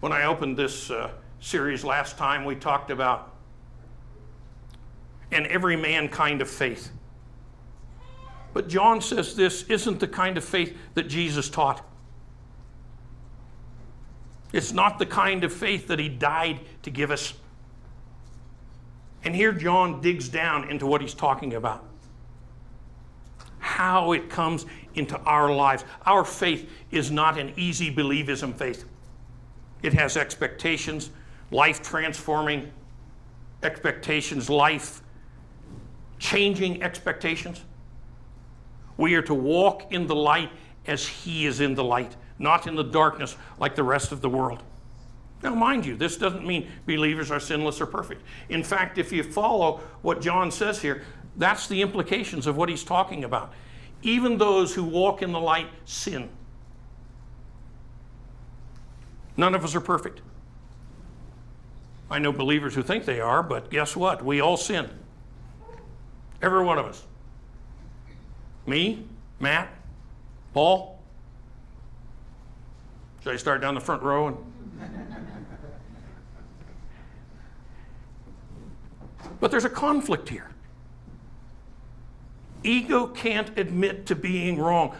When 0.00 0.12
I 0.12 0.24
opened 0.24 0.56
this 0.56 0.90
uh, 0.90 1.10
series 1.40 1.84
last 1.84 2.16
time, 2.16 2.44
we 2.44 2.54
talked 2.54 2.90
about 2.90 3.34
an 5.32 5.46
every 5.46 5.76
man 5.76 6.08
kind 6.08 6.40
of 6.40 6.50
faith. 6.50 6.90
But 8.52 8.68
John 8.68 9.00
says 9.00 9.36
this 9.36 9.62
isn't 9.64 10.00
the 10.00 10.08
kind 10.08 10.36
of 10.36 10.44
faith 10.44 10.76
that 10.94 11.08
Jesus 11.08 11.48
taught. 11.48 11.86
It's 14.52 14.72
not 14.72 14.98
the 14.98 15.06
kind 15.06 15.44
of 15.44 15.52
faith 15.52 15.86
that 15.86 16.00
he 16.00 16.08
died 16.08 16.60
to 16.82 16.90
give 16.90 17.12
us. 17.12 17.34
And 19.22 19.36
here 19.36 19.52
John 19.52 20.00
digs 20.00 20.28
down 20.28 20.68
into 20.70 20.86
what 20.86 21.00
he's 21.00 21.14
talking 21.14 21.54
about 21.54 21.84
how 23.80 24.12
it 24.12 24.28
comes 24.28 24.66
into 24.94 25.18
our 25.20 25.50
lives. 25.50 25.86
Our 26.04 26.22
faith 26.22 26.68
is 26.90 27.10
not 27.10 27.38
an 27.38 27.54
easy 27.56 27.90
believism 27.90 28.54
faith, 28.54 28.84
it 29.82 29.94
has 29.94 30.18
expectations, 30.18 31.10
life 31.50 31.82
transforming 31.82 32.70
expectations, 33.62 34.50
life 34.50 35.00
changing 36.18 36.82
expectations. 36.82 37.62
We 38.98 39.14
are 39.14 39.22
to 39.22 39.34
walk 39.34 39.90
in 39.92 40.06
the 40.06 40.14
light 40.14 40.50
as 40.86 41.06
he 41.06 41.46
is 41.46 41.60
in 41.60 41.74
the 41.74 41.84
light 41.84 42.16
not 42.40 42.66
in 42.66 42.74
the 42.74 42.82
darkness 42.82 43.36
like 43.58 43.76
the 43.76 43.82
rest 43.82 44.12
of 44.12 44.22
the 44.22 44.28
world. 44.28 44.62
Now, 45.42 45.54
mind 45.54 45.86
you, 45.86 45.96
this 45.96 46.16
doesn't 46.16 46.46
mean 46.46 46.68
believers 46.86 47.30
are 47.30 47.38
sinless 47.38 47.80
or 47.80 47.86
perfect. 47.86 48.22
In 48.48 48.64
fact, 48.64 48.98
if 48.98 49.12
you 49.12 49.22
follow 49.22 49.80
what 50.02 50.20
John 50.20 50.50
says 50.50 50.82
here, 50.82 51.02
that's 51.36 51.66
the 51.68 51.80
implications 51.80 52.46
of 52.46 52.56
what 52.56 52.68
he's 52.68 52.84
talking 52.84 53.24
about. 53.24 53.52
Even 54.02 54.38
those 54.38 54.74
who 54.74 54.84
walk 54.84 55.22
in 55.22 55.32
the 55.32 55.40
light 55.40 55.68
sin. 55.84 56.28
None 59.36 59.54
of 59.54 59.64
us 59.64 59.74
are 59.74 59.80
perfect. 59.80 60.20
I 62.10 62.18
know 62.18 62.32
believers 62.32 62.74
who 62.74 62.82
think 62.82 63.04
they 63.04 63.20
are, 63.20 63.42
but 63.42 63.70
guess 63.70 63.94
what? 63.94 64.24
We 64.24 64.40
all 64.40 64.56
sin. 64.56 64.90
Every 66.42 66.64
one 66.64 66.78
of 66.78 66.86
us. 66.86 67.06
Me, 68.66 69.04
Matt, 69.38 69.72
Paul, 70.52 70.98
should 73.22 73.32
I 73.32 73.36
start 73.36 73.60
down 73.60 73.74
the 73.74 73.80
front 73.80 74.02
row? 74.02 74.28
And... 74.28 74.36
but 79.40 79.50
there's 79.50 79.64
a 79.64 79.70
conflict 79.70 80.28
here. 80.28 80.50
Ego 82.62 83.06
can't 83.06 83.56
admit 83.58 84.06
to 84.06 84.14
being 84.14 84.58
wrong. 84.58 84.96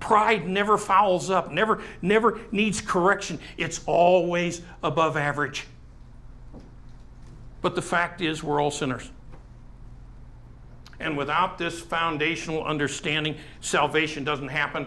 Pride 0.00 0.48
never 0.48 0.78
fouls 0.78 1.30
up, 1.30 1.52
never, 1.52 1.82
never 2.00 2.40
needs 2.50 2.80
correction. 2.80 3.38
It's 3.56 3.82
always 3.86 4.62
above 4.82 5.16
average. 5.16 5.66
But 7.62 7.74
the 7.74 7.82
fact 7.82 8.22
is, 8.22 8.42
we're 8.42 8.60
all 8.60 8.70
sinners. 8.70 9.10
And 10.98 11.16
without 11.16 11.58
this 11.58 11.80
foundational 11.80 12.64
understanding, 12.64 13.36
salvation 13.60 14.24
doesn't 14.24 14.48
happen 14.48 14.86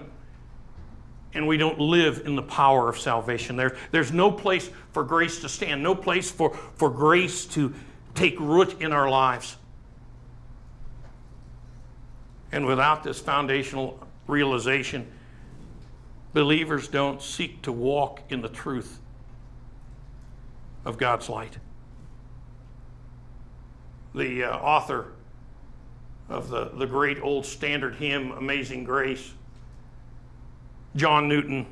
and 1.36 1.48
we 1.48 1.58
don't 1.58 1.80
live 1.80 2.24
in 2.26 2.36
the 2.36 2.44
power 2.44 2.90
of 2.90 2.98
salvation. 2.98 3.56
There, 3.56 3.76
there's 3.92 4.12
no 4.12 4.32
place 4.32 4.70
for 4.92 5.04
grace 5.04 5.40
to 5.42 5.50
stand, 5.50 5.82
no 5.82 5.96
place 5.96 6.30
for, 6.30 6.56
for 6.76 6.90
grace 6.90 7.46
to 7.48 7.74
take 8.14 8.40
root 8.40 8.82
in 8.82 8.92
our 8.92 9.10
lives. 9.10 9.58
And 12.54 12.68
without 12.68 13.04
this 13.04 13.20
foundational 13.20 14.00
realization, 14.28 15.12
believers 16.36 16.88
don't 16.88 17.20
seek 17.20 17.64
to 17.64 17.72
walk 17.72 18.22
in 18.30 18.44
the 18.44 18.48
truth 18.48 19.00
of 20.86 21.00
God's 21.00 21.30
light. 21.30 21.58
The 24.14 24.44
uh, 24.44 24.56
author 24.58 25.14
of 26.30 26.50
the, 26.50 26.66
the 26.66 26.86
great 26.86 27.20
old 27.20 27.48
standard 27.48 27.96
hymn, 27.96 28.32
Amazing 28.34 28.84
Grace, 28.84 29.34
John 30.96 31.28
Newton. 31.28 31.66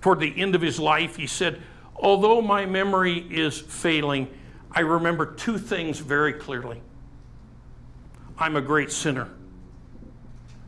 Toward 0.00 0.18
the 0.18 0.36
end 0.36 0.56
of 0.56 0.62
his 0.62 0.80
life, 0.80 1.14
he 1.14 1.28
said, 1.28 1.62
Although 1.94 2.42
my 2.42 2.66
memory 2.66 3.18
is 3.30 3.60
failing, 3.60 4.26
I 4.72 4.80
remember 4.80 5.26
two 5.26 5.58
things 5.58 6.00
very 6.00 6.32
clearly. 6.32 6.82
I'm 8.42 8.56
a 8.56 8.60
great 8.60 8.90
sinner, 8.90 9.28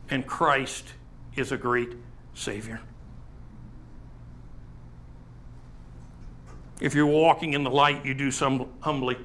and 0.09 0.25
Christ 0.25 0.93
is 1.35 1.51
a 1.51 1.57
great 1.57 1.91
Savior. 2.33 2.79
If 6.79 6.95
you're 6.95 7.05
walking 7.05 7.51
in 7.51 7.65
the 7.65 7.69
light, 7.69 8.05
you 8.05 8.13
do 8.13 8.31
so 8.31 8.69
humbly. 8.79 9.17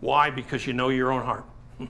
Why? 0.00 0.30
Because 0.30 0.66
you 0.66 0.72
know 0.72 0.88
your 0.88 1.12
own 1.12 1.22
heart. 1.22 1.44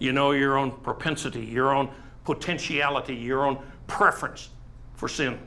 You 0.00 0.12
know 0.12 0.32
your 0.32 0.56
own 0.56 0.72
propensity, 0.72 1.44
your 1.44 1.72
own 1.72 1.90
potentiality, 2.24 3.14
your 3.14 3.46
own 3.46 3.58
preference 3.86 4.48
for 4.94 5.08
sin. 5.08 5.38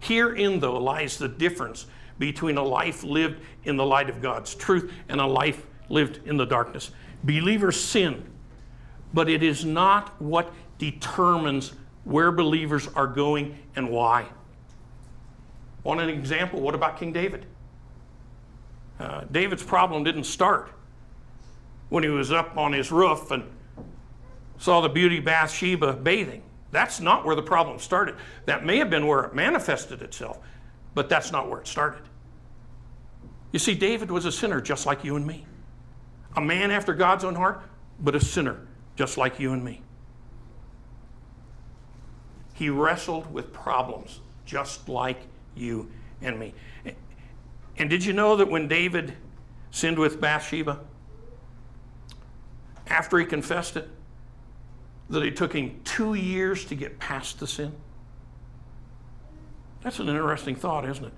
Herein, 0.00 0.60
though, 0.60 0.78
lies 0.78 1.18
the 1.18 1.28
difference 1.28 1.84
between 2.18 2.56
a 2.56 2.62
life 2.62 3.04
lived 3.04 3.42
in 3.64 3.76
the 3.76 3.84
light 3.84 4.08
of 4.08 4.22
God's 4.22 4.54
truth 4.54 4.90
and 5.08 5.20
a 5.20 5.26
life 5.26 5.66
lived 5.90 6.20
in 6.26 6.38
the 6.38 6.46
darkness. 6.46 6.90
Believers 7.24 7.78
sin, 7.78 8.24
but 9.12 9.28
it 9.28 9.42
is 9.42 9.64
not 9.64 10.20
what 10.20 10.52
determines 10.78 11.72
where 12.04 12.32
believers 12.32 12.88
are 12.88 13.06
going 13.06 13.58
and 13.76 13.90
why. 13.90 14.26
Want 15.84 16.00
an 16.00 16.08
example? 16.08 16.60
What 16.60 16.74
about 16.74 16.98
King 16.98 17.12
David? 17.12 17.46
Uh, 18.98 19.24
David's 19.30 19.62
problem 19.62 20.04
didn't 20.04 20.24
start 20.24 20.70
when 21.88 22.02
he 22.02 22.10
was 22.10 22.32
up 22.32 22.56
on 22.56 22.72
his 22.72 22.90
roof 22.90 23.30
and 23.30 23.44
saw 24.58 24.80
the 24.80 24.88
beauty 24.88 25.20
Bathsheba 25.20 25.94
bathing. 25.94 26.42
That's 26.70 27.00
not 27.00 27.24
where 27.24 27.36
the 27.36 27.42
problem 27.42 27.78
started. 27.78 28.16
That 28.44 28.66
may 28.66 28.78
have 28.78 28.90
been 28.90 29.06
where 29.06 29.24
it 29.24 29.34
manifested 29.34 30.02
itself, 30.02 30.38
but 30.94 31.08
that's 31.08 31.32
not 31.32 31.48
where 31.48 31.60
it 31.60 31.66
started. 31.66 32.02
You 33.52 33.58
see, 33.58 33.74
David 33.74 34.10
was 34.10 34.26
a 34.26 34.32
sinner 34.32 34.60
just 34.60 34.84
like 34.84 35.04
you 35.04 35.16
and 35.16 35.26
me. 35.26 35.46
A 36.36 36.40
man 36.40 36.70
after 36.70 36.92
God's 36.92 37.24
own 37.24 37.34
heart, 37.34 37.62
but 38.00 38.14
a 38.14 38.20
sinner 38.20 38.67
just 38.98 39.16
like 39.16 39.38
you 39.38 39.52
and 39.52 39.64
me. 39.64 39.80
He 42.54 42.68
wrestled 42.68 43.32
with 43.32 43.52
problems 43.52 44.18
just 44.44 44.88
like 44.88 45.20
you 45.54 45.88
and 46.20 46.36
me. 46.36 46.52
And 47.76 47.88
did 47.88 48.04
you 48.04 48.12
know 48.12 48.34
that 48.34 48.50
when 48.50 48.66
David 48.66 49.14
sinned 49.70 50.00
with 50.00 50.20
Bathsheba, 50.20 50.80
after 52.88 53.20
he 53.20 53.24
confessed 53.24 53.76
it, 53.76 53.88
that 55.10 55.22
it 55.22 55.36
took 55.36 55.52
him 55.52 55.80
two 55.84 56.14
years 56.14 56.64
to 56.64 56.74
get 56.74 56.98
past 56.98 57.38
the 57.38 57.46
sin? 57.46 57.72
That's 59.80 60.00
an 60.00 60.08
interesting 60.08 60.56
thought, 60.56 60.84
isn't 60.84 61.04
it? 61.04 61.12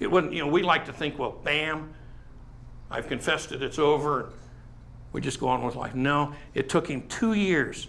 It 0.00 0.10
wasn't, 0.10 0.34
you 0.34 0.40
know, 0.40 0.48
we 0.48 0.62
like 0.62 0.84
to 0.84 0.92
think, 0.92 1.18
well, 1.18 1.32
bam, 1.42 1.94
I've 2.90 3.08
confessed 3.08 3.52
it, 3.52 3.62
it's 3.62 3.78
over. 3.78 4.34
We 5.12 5.20
just 5.20 5.40
go 5.40 5.48
on 5.48 5.62
with 5.62 5.76
life. 5.76 5.94
No, 5.94 6.34
it 6.54 6.68
took 6.68 6.88
him 6.88 7.06
two 7.08 7.34
years 7.34 7.88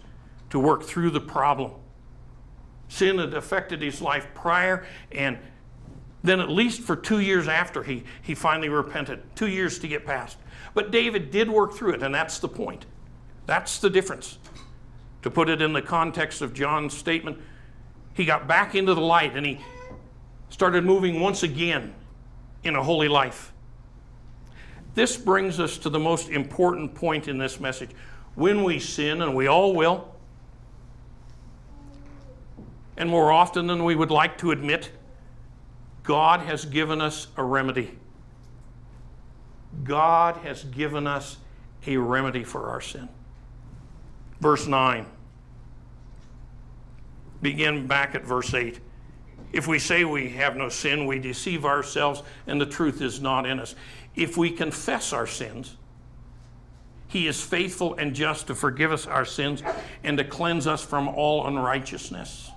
to 0.49 0.59
work 0.59 0.83
through 0.83 1.11
the 1.11 1.21
problem. 1.21 1.71
Sin 2.89 3.17
had 3.17 3.33
affected 3.33 3.81
his 3.81 4.01
life 4.01 4.27
prior, 4.33 4.85
and 5.11 5.37
then 6.23 6.39
at 6.39 6.49
least 6.49 6.81
for 6.81 6.95
two 6.95 7.19
years 7.19 7.47
after 7.47 7.83
he, 7.83 8.03
he 8.21 8.35
finally 8.35 8.69
repented. 8.69 9.23
Two 9.35 9.47
years 9.47 9.79
to 9.79 9.87
get 9.87 10.05
past. 10.05 10.37
But 10.73 10.91
David 10.91 11.31
did 11.31 11.49
work 11.49 11.73
through 11.73 11.93
it, 11.93 12.03
and 12.03 12.13
that's 12.13 12.39
the 12.39 12.49
point. 12.49 12.85
That's 13.45 13.79
the 13.79 13.89
difference. 13.89 14.37
To 15.21 15.31
put 15.31 15.49
it 15.49 15.61
in 15.61 15.73
the 15.73 15.81
context 15.81 16.41
of 16.41 16.53
John's 16.53 16.95
statement, 16.95 17.39
he 18.13 18.25
got 18.25 18.47
back 18.47 18.75
into 18.75 18.93
the 18.93 19.01
light 19.01 19.35
and 19.35 19.45
he 19.45 19.59
started 20.49 20.85
moving 20.85 21.19
once 21.19 21.43
again 21.43 21.95
in 22.63 22.75
a 22.75 22.83
holy 22.83 23.07
life. 23.07 23.52
This 24.95 25.17
brings 25.17 25.59
us 25.59 25.77
to 25.79 25.89
the 25.89 25.99
most 25.99 26.29
important 26.29 26.93
point 26.93 27.27
in 27.27 27.37
this 27.37 27.59
message. 27.59 27.89
When 28.35 28.63
we 28.63 28.79
sin, 28.79 29.21
and 29.21 29.35
we 29.35 29.47
all 29.47 29.73
will, 29.73 30.13
and 32.97 33.09
more 33.09 33.31
often 33.31 33.67
than 33.67 33.83
we 33.83 33.95
would 33.95 34.11
like 34.11 34.37
to 34.39 34.51
admit, 34.51 34.91
God 36.03 36.41
has 36.41 36.65
given 36.65 37.01
us 37.01 37.27
a 37.37 37.43
remedy. 37.43 37.97
God 39.83 40.37
has 40.37 40.63
given 40.65 41.07
us 41.07 41.37
a 41.87 41.97
remedy 41.97 42.43
for 42.43 42.69
our 42.69 42.81
sin. 42.81 43.09
Verse 44.39 44.67
9. 44.67 45.05
Begin 47.41 47.87
back 47.87 48.15
at 48.15 48.23
verse 48.23 48.53
8. 48.53 48.79
If 49.53 49.67
we 49.67 49.77
say 49.77 50.03
we 50.03 50.29
have 50.29 50.57
no 50.57 50.67
sin, 50.67 51.05
we 51.05 51.19
deceive 51.19 51.63
ourselves 51.63 52.23
and 52.47 52.59
the 52.59 52.65
truth 52.65 53.01
is 53.01 53.21
not 53.21 53.45
in 53.45 53.59
us. 53.59 53.75
If 54.15 54.35
we 54.35 54.49
confess 54.49 55.13
our 55.13 55.27
sins, 55.27 55.77
he 57.07 57.27
is 57.27 57.39
faithful 57.39 57.93
and 57.95 58.15
just 58.15 58.47
to 58.47 58.55
forgive 58.55 58.91
us 58.91 59.05
our 59.05 59.25
sins 59.25 59.61
and 60.03 60.17
to 60.17 60.23
cleanse 60.23 60.65
us 60.65 60.83
from 60.83 61.07
all 61.07 61.45
unrighteousness. 61.45 62.49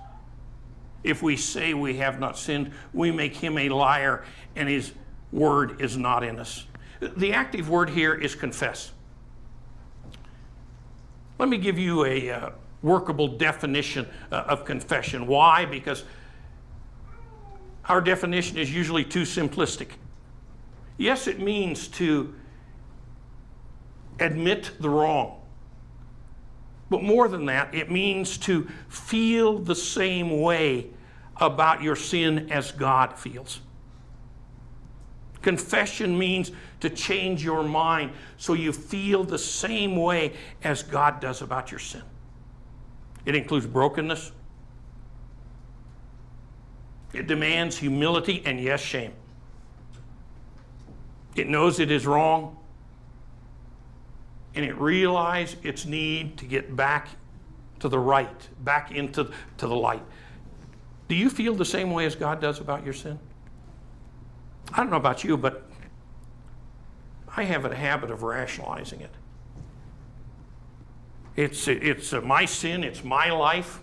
If 1.03 1.21
we 1.21 1.37
say 1.37 1.75
we 1.75 1.97
have 1.97 2.19
not 2.19 2.35
sinned, 2.35 2.71
we 2.93 3.11
make 3.11 3.35
him 3.35 3.59
a 3.59 3.69
liar 3.69 4.25
and 4.55 4.67
his 4.67 4.93
word 5.31 5.79
is 5.79 5.97
not 5.97 6.23
in 6.23 6.39
us. 6.39 6.65
The 6.99 7.31
active 7.33 7.69
word 7.69 7.91
here 7.91 8.15
is 8.15 8.33
confess. 8.33 8.91
Let 11.37 11.49
me 11.49 11.59
give 11.59 11.77
you 11.77 12.05
a 12.05 12.31
uh, 12.31 12.49
workable 12.81 13.27
definition 13.27 14.07
uh, 14.31 14.45
of 14.47 14.65
confession. 14.65 15.27
Why? 15.27 15.65
Because 15.65 16.03
our 17.87 18.01
definition 18.01 18.57
is 18.57 18.73
usually 18.73 19.03
too 19.03 19.21
simplistic. 19.21 19.91
Yes, 20.97 21.27
it 21.27 21.39
means 21.39 21.87
to 21.89 22.33
admit 24.19 24.71
the 24.79 24.89
wrong. 24.89 25.41
But 26.89 27.03
more 27.03 27.27
than 27.27 27.45
that, 27.45 27.73
it 27.73 27.91
means 27.91 28.37
to 28.39 28.67
feel 28.89 29.59
the 29.59 29.75
same 29.75 30.41
way 30.41 30.87
about 31.37 31.81
your 31.81 31.95
sin 31.95 32.51
as 32.51 32.71
God 32.71 33.17
feels. 33.17 33.61
Confession 35.41 36.17
means 36.17 36.51
to 36.79 36.89
change 36.89 37.43
your 37.43 37.63
mind 37.63 38.11
so 38.37 38.53
you 38.53 38.73
feel 38.73 39.23
the 39.23 39.37
same 39.37 39.95
way 39.95 40.33
as 40.63 40.81
God 40.83 41.19
does 41.19 41.41
about 41.41 41.71
your 41.71 41.79
sin. 41.79 42.01
It 43.25 43.35
includes 43.35 43.67
brokenness, 43.67 44.31
it 47.17 47.27
demands 47.27 47.77
humility 47.77 48.43
and, 48.45 48.59
yes, 48.59 48.79
shame. 48.79 49.11
It 51.35 51.49
knows 51.49 51.79
it 51.79 51.91
is 51.91 52.05
wrong, 52.05 52.57
and 54.55 54.63
it 54.63 54.75
realizes 54.75 55.57
its 55.63 55.85
need 55.85 56.37
to 56.37 56.45
get 56.45 56.75
back 56.75 57.09
to 57.79 57.89
the 57.89 57.99
right, 57.99 58.47
back 58.63 58.91
into 58.91 59.31
to 59.57 59.67
the 59.67 59.75
light. 59.75 60.03
Do 61.07 61.15
you 61.15 61.29
feel 61.29 61.53
the 61.53 61.65
same 61.65 61.91
way 61.91 62.05
as 62.05 62.15
God 62.15 62.41
does 62.41 62.59
about 62.59 62.83
your 62.83 62.93
sin? 62.93 63.19
I 64.73 64.77
don't 64.77 64.89
know 64.89 64.97
about 64.97 65.23
you, 65.23 65.37
but 65.37 65.69
I 67.35 67.43
have 67.43 67.65
a 67.65 67.75
habit 67.75 68.11
of 68.11 68.23
rationalizing 68.23 69.01
it. 69.01 69.11
It's, 71.35 71.67
it's 71.67 72.11
my 72.13 72.45
sin, 72.45 72.83
it's 72.83 73.03
my 73.03 73.29
life. 73.29 73.81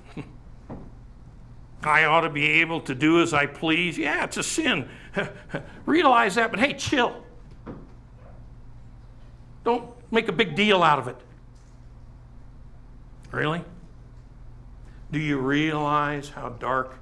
I 1.87 2.05
ought 2.05 2.23
to 2.23 2.31
be 2.31 2.47
able 2.61 2.81
to 2.83 2.95
do 2.95 3.21
as 3.21 3.35
I 3.35 3.47
please. 3.47 3.99
Yeah, 3.99 4.25
it's 4.25 4.37
a 4.37 4.43
sin. 4.43 4.89
Realize 5.87 6.37
that, 6.37 6.51
but 6.51 6.61
hey, 6.61 6.75
chill. 6.75 7.23
Don't 9.65 9.91
make 10.11 10.29
a 10.29 10.33
big 10.33 10.55
deal 10.55 10.83
out 10.83 10.99
of 10.99 11.09
it. 11.09 11.17
Really? 13.33 13.65
Do 15.11 15.19
you 15.19 15.39
realize 15.39 16.29
how 16.29 16.51
dark 16.51 16.97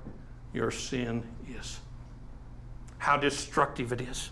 your 0.52 0.70
sin 0.70 1.24
is? 1.48 1.80
How 2.98 3.16
destructive 3.16 3.92
it 3.92 4.00
is? 4.00 4.30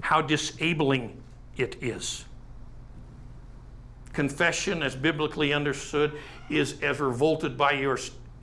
How 0.00 0.20
disabling 0.20 1.22
it 1.56 1.76
is? 1.82 2.24
Confession, 4.12 4.82
as 4.82 4.96
biblically 4.96 5.52
understood, 5.52 6.18
is 6.50 6.80
as 6.82 6.98
revolted 6.98 7.56
by 7.56 7.72
your 7.72 7.98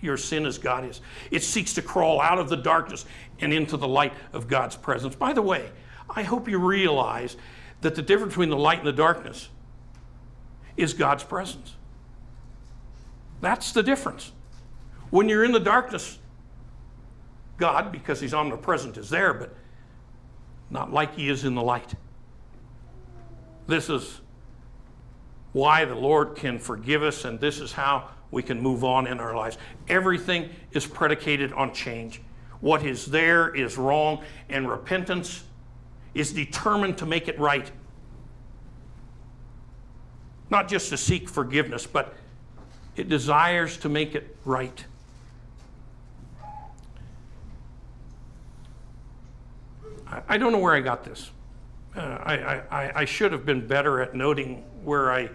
your 0.05 0.17
sin 0.17 0.45
as 0.45 0.57
God 0.57 0.85
is. 0.85 1.01
It 1.31 1.43
seeks 1.43 1.73
to 1.73 1.81
crawl 1.81 2.21
out 2.21 2.39
of 2.39 2.47
the 2.47 2.55
darkness 2.55 3.05
and 3.39 3.51
into 3.51 3.75
the 3.75 3.87
light 3.87 4.13
of 4.31 4.47
God's 4.47 4.75
presence. 4.75 5.15
By 5.15 5.33
the 5.33 5.41
way, 5.41 5.69
I 6.09 6.23
hope 6.23 6.47
you 6.47 6.59
realize 6.59 7.35
that 7.81 7.95
the 7.95 8.01
difference 8.01 8.33
between 8.33 8.49
the 8.49 8.57
light 8.57 8.79
and 8.79 8.87
the 8.87 8.93
darkness 8.93 9.49
is 10.77 10.93
God's 10.93 11.23
presence. 11.23 11.75
That's 13.41 13.71
the 13.71 13.83
difference. 13.83 14.31
When 15.09 15.29
you're 15.29 15.43
in 15.43 15.51
the 15.51 15.59
darkness, 15.59 16.19
God, 17.57 17.91
because 17.91 18.19
He's 18.19 18.33
omnipresent, 18.33 18.97
is 18.97 19.09
there, 19.09 19.33
but 19.33 19.55
not 20.69 20.91
like 20.91 21.15
He 21.15 21.29
is 21.29 21.45
in 21.45 21.55
the 21.55 21.61
light. 21.61 21.93
This 23.67 23.89
is 23.89 24.21
why 25.53 25.85
the 25.85 25.95
Lord 25.95 26.35
can 26.35 26.59
forgive 26.59 27.01
us, 27.01 27.25
and 27.25 27.39
this 27.39 27.59
is 27.59 27.71
how 27.71 28.09
we 28.35 28.43
can 28.43 28.61
move 28.61 28.83
on 28.83 29.07
in 29.07 29.21
our 29.21 29.33
lives. 29.33 29.57
Everything 29.87 30.49
is 30.73 30.85
predicated 30.85 31.53
on 31.53 31.73
change. 31.73 32.21
What 32.59 32.85
is 32.85 33.05
there 33.05 33.55
is 33.55 33.77
wrong, 33.77 34.25
and 34.49 34.69
repentance 34.69 35.45
is 36.13 36.33
determined 36.33 36.97
to 36.97 37.05
make 37.05 37.29
it 37.29 37.39
right. 37.39 37.71
Not 40.49 40.67
just 40.67 40.89
to 40.89 40.97
seek 40.97 41.29
forgiveness, 41.29 41.87
but 41.87 42.13
it 42.97 43.07
desires 43.07 43.77
to 43.77 43.87
make 43.87 44.15
it 44.15 44.35
right. 44.43 44.83
I, 50.27 50.37
don't 50.37 50.51
know 50.51 50.59
where 50.59 50.73
I 50.75 50.81
got 50.81 51.05
this. 51.05 51.31
Uh, 51.95 51.99
I, 52.01 52.35
I, 52.69 52.91
I 53.01 53.05
should 53.05 53.31
have 53.31 53.45
been 53.45 53.65
better 53.65 54.01
at 54.01 54.13
noting 54.13 54.63
where 54.83 55.11
I, 55.11 55.29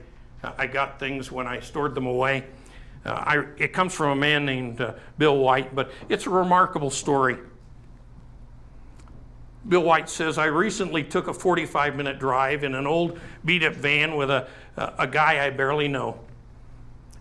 I 0.59 0.67
got 0.67 1.01
things 1.01 1.33
when 1.33 1.47
I 1.47 1.61
stored 1.61 1.95
them 1.95 2.07
away. 2.07 2.45
Uh, 3.05 3.11
I, 3.11 3.45
it 3.57 3.73
comes 3.73 3.95
from 3.95 4.11
a 4.11 4.17
man 4.17 4.45
named 4.45 4.81
uh, 4.81 4.95
Bill 5.17 5.39
White, 5.39 5.75
but 5.75 5.91
it's 6.09 6.27
a 6.27 6.31
remarkable 6.31 6.91
story. 6.91 7.39
Bill 9.69 9.83
White 9.83 10.09
says, 10.09 10.39
I 10.39 10.47
recently 10.47 11.05
took 11.05 11.29
a 11.29 11.35
45 11.35 11.97
minute 11.97 12.19
drive 12.19 12.65
in 12.65 12.75
an 12.75 12.87
old 12.87 13.19
beat 13.45 13.63
up 13.63 13.75
van 13.75 14.17
with 14.17 14.31
a, 14.31 14.49
a 14.77 15.07
guy 15.07 15.45
I 15.45 15.51
barely 15.51 15.89
know. 15.89 16.21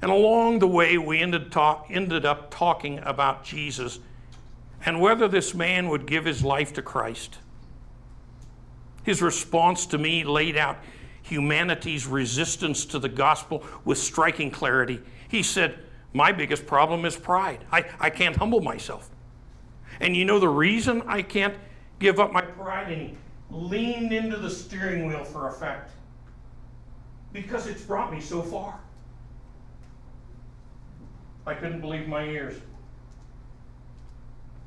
And 0.01 0.11
along 0.11 0.59
the 0.59 0.67
way, 0.67 0.97
we 0.97 1.19
ended, 1.19 1.51
talk, 1.51 1.87
ended 1.89 2.25
up 2.25 2.49
talking 2.51 2.99
about 2.99 3.43
Jesus 3.43 3.99
and 4.85 5.01
whether 5.01 5.27
this 5.27 5.53
man 5.53 5.89
would 5.89 6.05
give 6.05 6.23
his 6.23 6.43
life 6.43 6.73
to 6.73 6.81
Christ. 6.81 7.37
His 9.03 9.21
response 9.21 9.85
to 9.87 9.97
me 9.97 10.23
laid 10.23 10.55
out 10.55 10.77
humanity's 11.21 12.07
resistance 12.07 12.85
to 12.85 12.99
the 12.99 13.09
gospel 13.09 13.63
with 13.83 13.97
striking 13.97 14.51
clarity. 14.51 15.01
He 15.29 15.43
said, 15.43 15.79
My 16.11 16.33
biggest 16.33 16.65
problem 16.65 17.05
is 17.05 17.15
pride. 17.15 17.63
I, 17.71 17.85
I 17.99 18.09
can't 18.09 18.35
humble 18.35 18.59
myself. 18.59 19.09
And 20.01 20.17
you 20.17 20.25
know 20.25 20.39
the 20.39 20.49
reason 20.49 21.03
I 21.07 21.21
can't 21.21 21.55
give 21.99 22.19
up 22.19 22.33
my 22.33 22.41
pride? 22.41 22.91
And 22.91 23.01
he 23.01 23.17
leaned 23.51 24.11
into 24.11 24.37
the 24.37 24.49
steering 24.49 25.05
wheel 25.05 25.23
for 25.23 25.47
effect. 25.47 25.91
Because 27.31 27.67
it's 27.67 27.83
brought 27.83 28.11
me 28.11 28.19
so 28.19 28.41
far. 28.41 28.79
I 31.45 31.53
couldn't 31.53 31.81
believe 31.81 32.07
my 32.07 32.23
ears. 32.23 32.59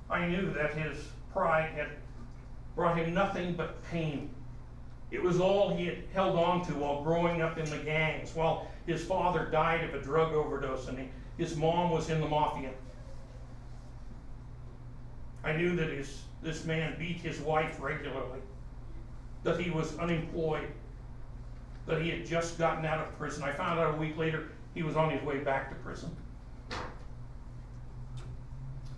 I 0.09 0.27
knew 0.27 0.53
that 0.53 0.75
his 0.75 1.09
pride 1.33 1.71
had 1.75 1.89
brought 2.77 2.99
him 2.99 3.15
nothing 3.15 3.55
but 3.55 3.83
pain. 3.91 4.31
It 5.11 5.23
was 5.23 5.41
all 5.41 5.75
he 5.75 5.87
had 5.87 6.05
held 6.15 6.37
on 6.37 6.65
to 6.67 6.73
while 6.73 7.03
growing 7.03 7.43
up 7.43 7.59
in 7.59 7.69
the 7.69 7.79
gangs, 7.79 8.35
while 8.35 8.69
his 8.87 9.05
father 9.05 9.47
died 9.47 9.85
of 9.85 9.95
a 9.95 10.03
drug 10.03 10.33
overdose 10.33 10.89
and 10.89 10.99
he, 10.99 11.09
his 11.39 11.57
mom 11.57 11.91
was 11.91 12.11
in 12.11 12.21
the 12.21 12.29
mafia. 12.29 12.71
I 15.45 15.53
knew 15.53 15.75
that 15.77 15.91
his, 15.91 16.23
this 16.43 16.65
man 16.65 16.97
beat 16.99 17.19
his 17.19 17.41
wife 17.41 17.79
regularly, 17.81 18.41
that 19.43 19.61
he 19.61 19.71
was 19.71 19.97
unemployed, 19.99 20.69
that 21.87 22.01
he 22.01 22.11
had 22.11 22.27
just 22.27 22.59
gotten 22.59 22.85
out 22.85 23.01
of 23.01 23.19
prison. 23.19 23.43
I 23.43 23.53
found 23.53 23.81
out 23.81 23.95
a 23.95 23.97
week 23.97 24.17
later 24.17 24.53
he 24.75 24.83
was 24.83 24.97
on 24.97 25.11
his 25.11 25.23
way 25.23 25.39
back 25.39 25.69
to 25.71 25.75
prison. 25.77 26.15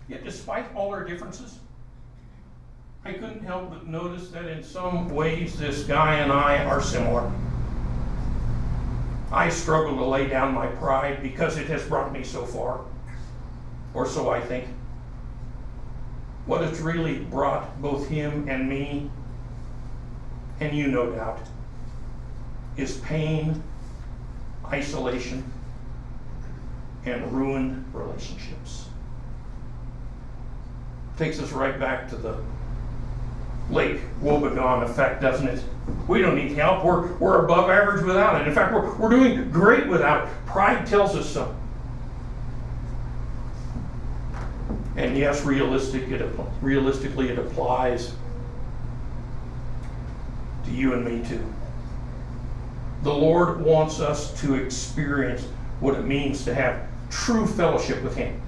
Yet, 0.07 0.23
despite 0.23 0.73
all 0.75 0.91
our 0.91 1.03
differences, 1.03 1.57
I 3.03 3.13
couldn't 3.13 3.43
help 3.43 3.71
but 3.71 3.87
notice 3.87 4.29
that 4.29 4.45
in 4.45 4.63
some 4.63 5.09
ways 5.09 5.57
this 5.57 5.83
guy 5.83 6.15
and 6.15 6.31
I 6.31 6.63
are 6.65 6.81
similar. 6.81 7.31
I 9.31 9.49
struggle 9.49 9.97
to 9.97 10.05
lay 10.05 10.27
down 10.27 10.53
my 10.53 10.67
pride 10.67 11.21
because 11.21 11.57
it 11.57 11.67
has 11.67 11.83
brought 11.85 12.11
me 12.11 12.23
so 12.23 12.45
far, 12.45 12.81
or 13.93 14.07
so 14.07 14.29
I 14.29 14.39
think. 14.39 14.67
What 16.45 16.61
has 16.61 16.79
really 16.79 17.19
brought 17.19 17.81
both 17.81 18.07
him 18.07 18.47
and 18.47 18.69
me, 18.69 19.09
and 20.59 20.77
you 20.77 20.87
no 20.87 21.11
doubt, 21.11 21.39
is 22.77 22.97
pain, 22.97 23.63
isolation, 24.67 25.51
and 27.05 27.31
ruined 27.31 27.85
relationships. 27.93 28.87
Takes 31.17 31.39
us 31.39 31.51
right 31.51 31.79
back 31.79 32.09
to 32.09 32.15
the 32.15 32.37
Lake 33.69 33.99
Wobegon 34.21 34.83
effect, 34.83 35.21
doesn't 35.21 35.47
it? 35.47 35.63
We 36.07 36.21
don't 36.21 36.35
need 36.35 36.51
help. 36.51 36.83
We're, 36.83 37.13
we're 37.13 37.45
above 37.45 37.69
average 37.69 38.03
without 38.03 38.41
it. 38.41 38.47
In 38.47 38.53
fact, 38.53 38.73
we're, 38.73 38.93
we're 38.95 39.09
doing 39.09 39.49
great 39.51 39.87
without 39.87 40.27
it. 40.27 40.33
Pride 40.45 40.85
tells 40.85 41.15
us 41.15 41.29
so. 41.29 41.55
And 44.95 45.17
yes, 45.17 45.43
realistic, 45.43 46.09
it, 46.09 46.25
realistically, 46.61 47.29
it 47.29 47.37
applies 47.37 48.13
to 50.65 50.71
you 50.71 50.93
and 50.93 51.03
me 51.03 51.27
too. 51.27 51.45
The 53.03 53.13
Lord 53.13 53.61
wants 53.61 53.99
us 53.99 54.39
to 54.41 54.55
experience 54.55 55.45
what 55.79 55.95
it 55.95 56.05
means 56.05 56.45
to 56.45 56.55
have 56.55 56.87
true 57.09 57.45
fellowship 57.45 58.01
with 58.03 58.15
Him. 58.15 58.41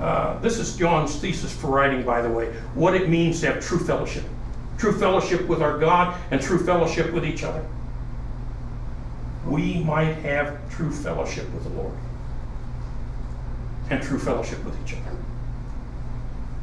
Uh, 0.00 0.38
this 0.40 0.58
is 0.58 0.76
John's 0.76 1.16
thesis 1.16 1.54
for 1.54 1.68
writing, 1.68 2.04
by 2.04 2.20
the 2.20 2.28
way, 2.28 2.52
what 2.74 2.94
it 2.94 3.08
means 3.08 3.40
to 3.40 3.52
have 3.52 3.64
true 3.64 3.78
fellowship. 3.78 4.24
True 4.78 4.96
fellowship 4.98 5.46
with 5.48 5.62
our 5.62 5.78
God 5.78 6.20
and 6.30 6.40
true 6.40 6.58
fellowship 6.58 7.12
with 7.12 7.24
each 7.24 7.42
other. 7.42 7.64
We 9.46 9.78
might 9.78 10.14
have 10.16 10.58
true 10.70 10.90
fellowship 10.90 11.50
with 11.52 11.62
the 11.62 11.70
Lord 11.70 11.94
and 13.90 14.02
true 14.02 14.18
fellowship 14.18 14.62
with 14.64 14.76
each 14.84 14.94
other. 14.94 15.16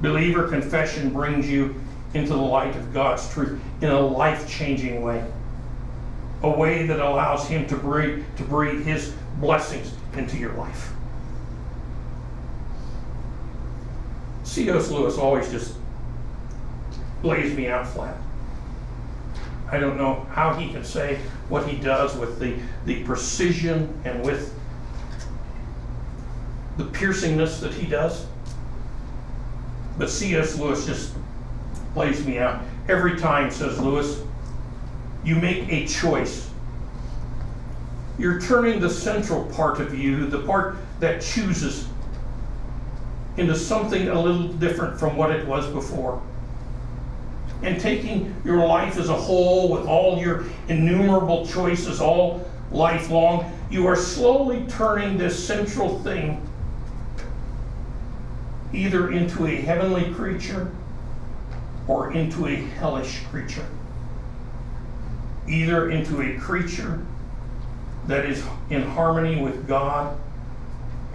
Believer 0.01 0.47
confession 0.47 1.11
brings 1.11 1.49
you 1.49 1.81
into 2.13 2.33
the 2.33 2.41
light 2.41 2.75
of 2.75 2.93
God's 2.93 3.27
truth 3.33 3.59
in 3.81 3.89
a 3.89 3.99
life 3.99 4.47
changing 4.49 5.01
way. 5.01 5.25
A 6.43 6.49
way 6.49 6.85
that 6.85 6.99
allows 6.99 7.47
Him 7.47 7.65
to 7.67 7.75
breathe, 7.75 8.23
to 8.37 8.43
breathe 8.43 8.85
His 8.85 9.15
blessings 9.39 9.93
into 10.15 10.37
your 10.37 10.53
life. 10.53 10.92
C.S. 14.53 14.91
Lewis 14.91 15.17
always 15.17 15.49
just 15.49 15.73
lays 17.23 17.55
me 17.55 17.69
out 17.69 17.87
flat. 17.87 18.15
I 19.71 19.79
don't 19.79 19.97
know 19.97 20.27
how 20.29 20.53
he 20.53 20.69
can 20.69 20.83
say 20.83 21.19
what 21.49 21.67
he 21.67 21.77
does 21.77 22.15
with 22.15 22.37
the, 22.37 22.59
the 22.85 23.03
precision 23.03 23.99
and 24.05 24.23
with 24.23 24.53
the 26.77 26.83
piercingness 26.83 27.61
that 27.61 27.73
he 27.73 27.87
does. 27.87 28.27
But 29.97 30.11
C.S. 30.11 30.59
Lewis 30.59 30.85
just 30.85 31.15
lays 31.95 32.23
me 32.23 32.37
out. 32.37 32.61
Every 32.87 33.17
time, 33.17 33.49
says 33.49 33.79
Lewis, 33.79 34.21
you 35.23 35.35
make 35.35 35.67
a 35.71 35.87
choice. 35.87 36.47
You're 38.19 38.39
turning 38.39 38.79
the 38.79 38.89
central 38.89 39.45
part 39.45 39.79
of 39.79 39.97
you, 39.97 40.27
the 40.27 40.43
part 40.43 40.75
that 40.99 41.23
chooses 41.23 41.87
into 43.37 43.55
something 43.55 44.09
a 44.09 44.21
little 44.21 44.47
different 44.47 44.99
from 44.99 45.17
what 45.17 45.31
it 45.31 45.47
was 45.47 45.67
before. 45.67 46.21
And 47.61 47.79
taking 47.79 48.35
your 48.43 48.65
life 48.67 48.97
as 48.97 49.09
a 49.09 49.15
whole 49.15 49.69
with 49.69 49.85
all 49.85 50.19
your 50.19 50.45
innumerable 50.67 51.47
choices 51.47 52.01
all 52.01 52.45
lifelong, 52.71 53.51
you 53.69 53.87
are 53.87 53.95
slowly 53.95 54.65
turning 54.67 55.17
this 55.17 55.47
central 55.47 55.99
thing 55.99 56.47
either 58.73 59.11
into 59.11 59.45
a 59.45 59.55
heavenly 59.55 60.13
creature 60.13 60.71
or 61.87 62.11
into 62.11 62.47
a 62.47 62.55
hellish 62.55 63.21
creature. 63.29 63.65
Either 65.47 65.91
into 65.91 66.21
a 66.21 66.39
creature 66.39 67.05
that 68.07 68.25
is 68.25 68.43
in 68.69 68.81
harmony 68.81 69.41
with 69.41 69.67
God 69.67 70.17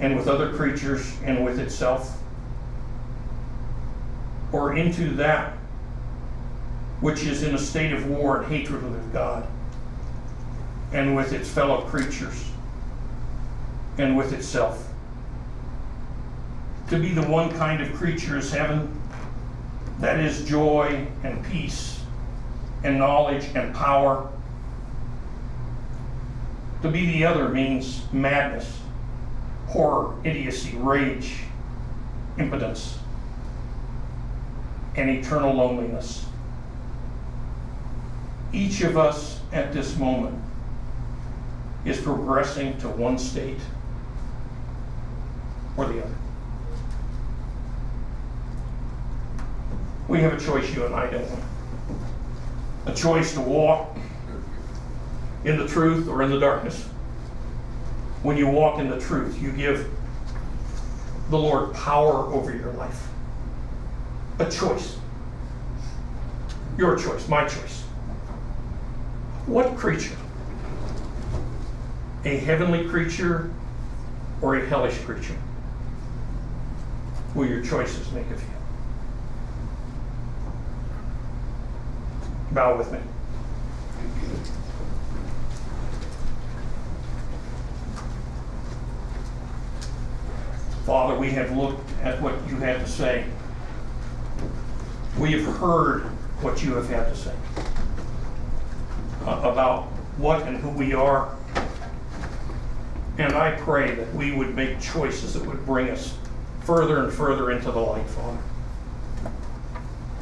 and 0.01 0.17
with 0.17 0.29
other 0.29 0.53
creatures 0.53 1.13
and 1.25 1.45
with 1.45 1.59
itself, 1.59 2.19
or 4.53 4.77
into 4.77 5.11
that 5.17 5.55
which 7.01 7.25
is 7.25 7.43
in 7.43 7.55
a 7.55 7.59
state 7.59 7.93
of 7.93 8.07
war 8.09 8.39
and 8.39 8.53
hatred 8.53 8.83
with 8.83 9.13
God 9.13 9.47
and 10.93 11.15
with 11.15 11.33
its 11.33 11.49
fellow 11.49 11.83
creatures 11.83 12.51
and 13.99 14.17
with 14.17 14.33
itself. 14.33 14.89
To 16.91 16.99
be 16.99 17.13
the 17.13 17.23
one 17.23 17.51
kind 17.51 17.83
of 17.83 17.93
creature 17.95 18.39
is 18.39 18.51
heaven, 18.51 19.01
that 19.99 20.19
is 20.19 20.49
joy 20.49 21.07
and 21.23 21.45
peace 21.45 22.01
and 22.83 22.99
knowledge 22.99 23.45
and 23.55 23.75
power. 23.75 24.31
To 26.83 26.91
be 26.91 27.07
the 27.07 27.27
other 27.27 27.49
means 27.49 28.03
madness 28.13 28.79
horror, 29.69 30.15
idiocy, 30.25 30.77
rage, 30.79 31.35
impotence, 32.39 32.99
and 34.97 35.11
eternal 35.11 35.53
loneliness. 35.55 36.25
Each 38.53 38.81
of 38.81 38.97
us 38.97 39.41
at 39.53 39.73
this 39.73 39.97
moment 39.99 40.43
is 41.85 42.01
progressing 42.01 42.79
to 42.79 42.89
one 42.89 43.19
state 43.19 43.61
or 45.77 45.85
the 45.87 46.03
other. 46.03 46.15
We 50.09 50.21
have 50.21 50.33
a 50.33 50.41
choice, 50.41 50.75
you 50.75 50.87
and 50.87 50.95
I 50.95 51.11
don't. 51.11 51.31
A 52.87 52.95
choice 52.95 53.35
to 53.35 53.41
walk 53.43 53.97
in 55.45 55.59
the 55.59 55.69
truth 55.69 56.09
or 56.09 56.23
in 56.23 56.31
the 56.31 56.41
darkness 56.41 56.89
when 58.23 58.37
you 58.37 58.49
walk 58.49 58.79
in 58.79 58.91
the 58.91 58.99
truth, 58.99 59.41
you 59.41 59.53
give 59.53 59.91
the 61.31 61.39
Lord 61.39 61.73
power 61.75 62.33
over 62.33 62.55
your 62.55 62.73
life. 62.73 63.09
A 64.39 64.51
choice. 64.51 64.99
Your 66.77 66.97
choice, 66.97 67.29
my 67.29 67.43
choice. 67.43 67.83
What 69.47 69.77
creature? 69.77 70.17
A 72.25 72.37
heavenly 72.39 72.89
creature 72.89 73.51
or 74.43 74.57
a 74.57 74.67
hellish 74.67 74.99
creature? 74.99 75.37
Will 77.35 77.47
your 77.47 77.63
choices 77.63 78.11
make 78.13 78.31
of 78.31 78.41
you? 78.41 78.49
Bow 82.53 82.77
with 82.77 82.91
me. 82.93 82.99
Father, 90.89 91.15
we 91.15 91.31
have 91.33 91.55
looked 91.55 91.87
at 92.03 92.19
what 92.23 92.33
you 92.49 92.57
had 92.57 92.81
to 92.81 92.89
say. 92.89 93.27
We 95.19 95.33
have 95.33 95.45
heard 95.59 96.05
what 96.41 96.65
you 96.65 96.77
have 96.77 96.89
had 96.89 97.11
to 97.11 97.15
say 97.15 97.35
uh, 99.27 99.43
about 99.45 99.83
what 100.17 100.45
and 100.45 100.57
who 100.57 100.71
we 100.71 100.95
are. 100.95 101.37
And 103.19 103.35
I 103.35 103.51
pray 103.51 103.97
that 103.97 104.15
we 104.15 104.33
would 104.33 104.55
make 104.55 104.81
choices 104.81 105.35
that 105.35 105.45
would 105.45 105.67
bring 105.67 105.91
us 105.91 106.17
further 106.61 107.05
and 107.05 107.13
further 107.13 107.51
into 107.51 107.71
the 107.71 107.81
light, 107.81 108.07
Father. 108.07 108.39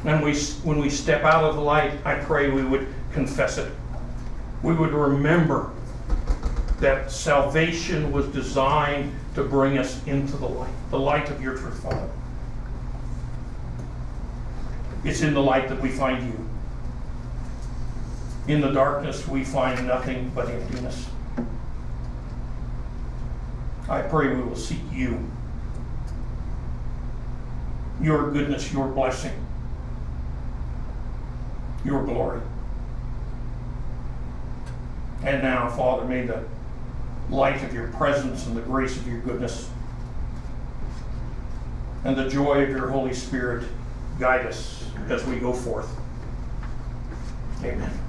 And 0.03 0.21
we, 0.21 0.35
when 0.65 0.79
we 0.79 0.89
step 0.89 1.23
out 1.23 1.45
of 1.45 1.55
the 1.55 1.61
light, 1.61 1.93
I 2.03 2.15
pray 2.15 2.49
we 2.49 2.65
would 2.65 2.93
confess 3.13 3.57
it. 3.57 3.71
We 4.61 4.73
would 4.73 4.91
remember 4.91 5.71
that 6.81 7.09
salvation 7.09 8.11
was 8.11 8.27
designed 8.27 9.13
to 9.37 9.43
bring 9.43 9.77
us 9.77 10.03
into 10.07 10.35
the 10.35 10.47
light, 10.47 10.73
the 10.89 10.97
light 10.97 11.29
of 11.29 11.39
your 11.39 11.55
truth, 11.55 11.83
Father. 11.83 12.09
It's 15.03 15.21
in 15.21 15.35
the 15.35 15.43
light 15.43 15.69
that 15.69 15.79
we 15.79 15.89
find 15.89 16.27
you. 16.27 16.49
In 18.51 18.61
the 18.61 18.71
darkness, 18.71 19.27
we 19.27 19.43
find 19.43 19.85
nothing 19.85 20.31
but 20.33 20.49
emptiness. 20.49 21.07
I 23.87 24.01
pray 24.01 24.35
we 24.35 24.41
will 24.41 24.55
seek 24.55 24.81
you, 24.91 25.23
your 28.01 28.31
goodness, 28.31 28.73
your 28.73 28.87
blessing, 28.87 29.45
your 31.85 32.03
glory. 32.03 32.41
And 35.23 35.43
now, 35.43 35.69
Father, 35.69 36.05
may 36.05 36.25
the 36.25 36.43
light 37.29 37.63
of 37.63 37.73
your 37.73 37.87
presence 37.89 38.47
and 38.47 38.55
the 38.55 38.61
grace 38.61 38.95
of 38.97 39.07
your 39.07 39.19
goodness 39.19 39.69
and 42.05 42.15
the 42.15 42.29
joy 42.29 42.63
of 42.63 42.69
your 42.69 42.87
Holy 42.87 43.13
Spirit 43.13 43.67
guide 44.19 44.45
us 44.45 44.89
as 45.09 45.25
we 45.25 45.37
go 45.37 45.51
forth. 45.51 45.89
Amen. 47.63 48.06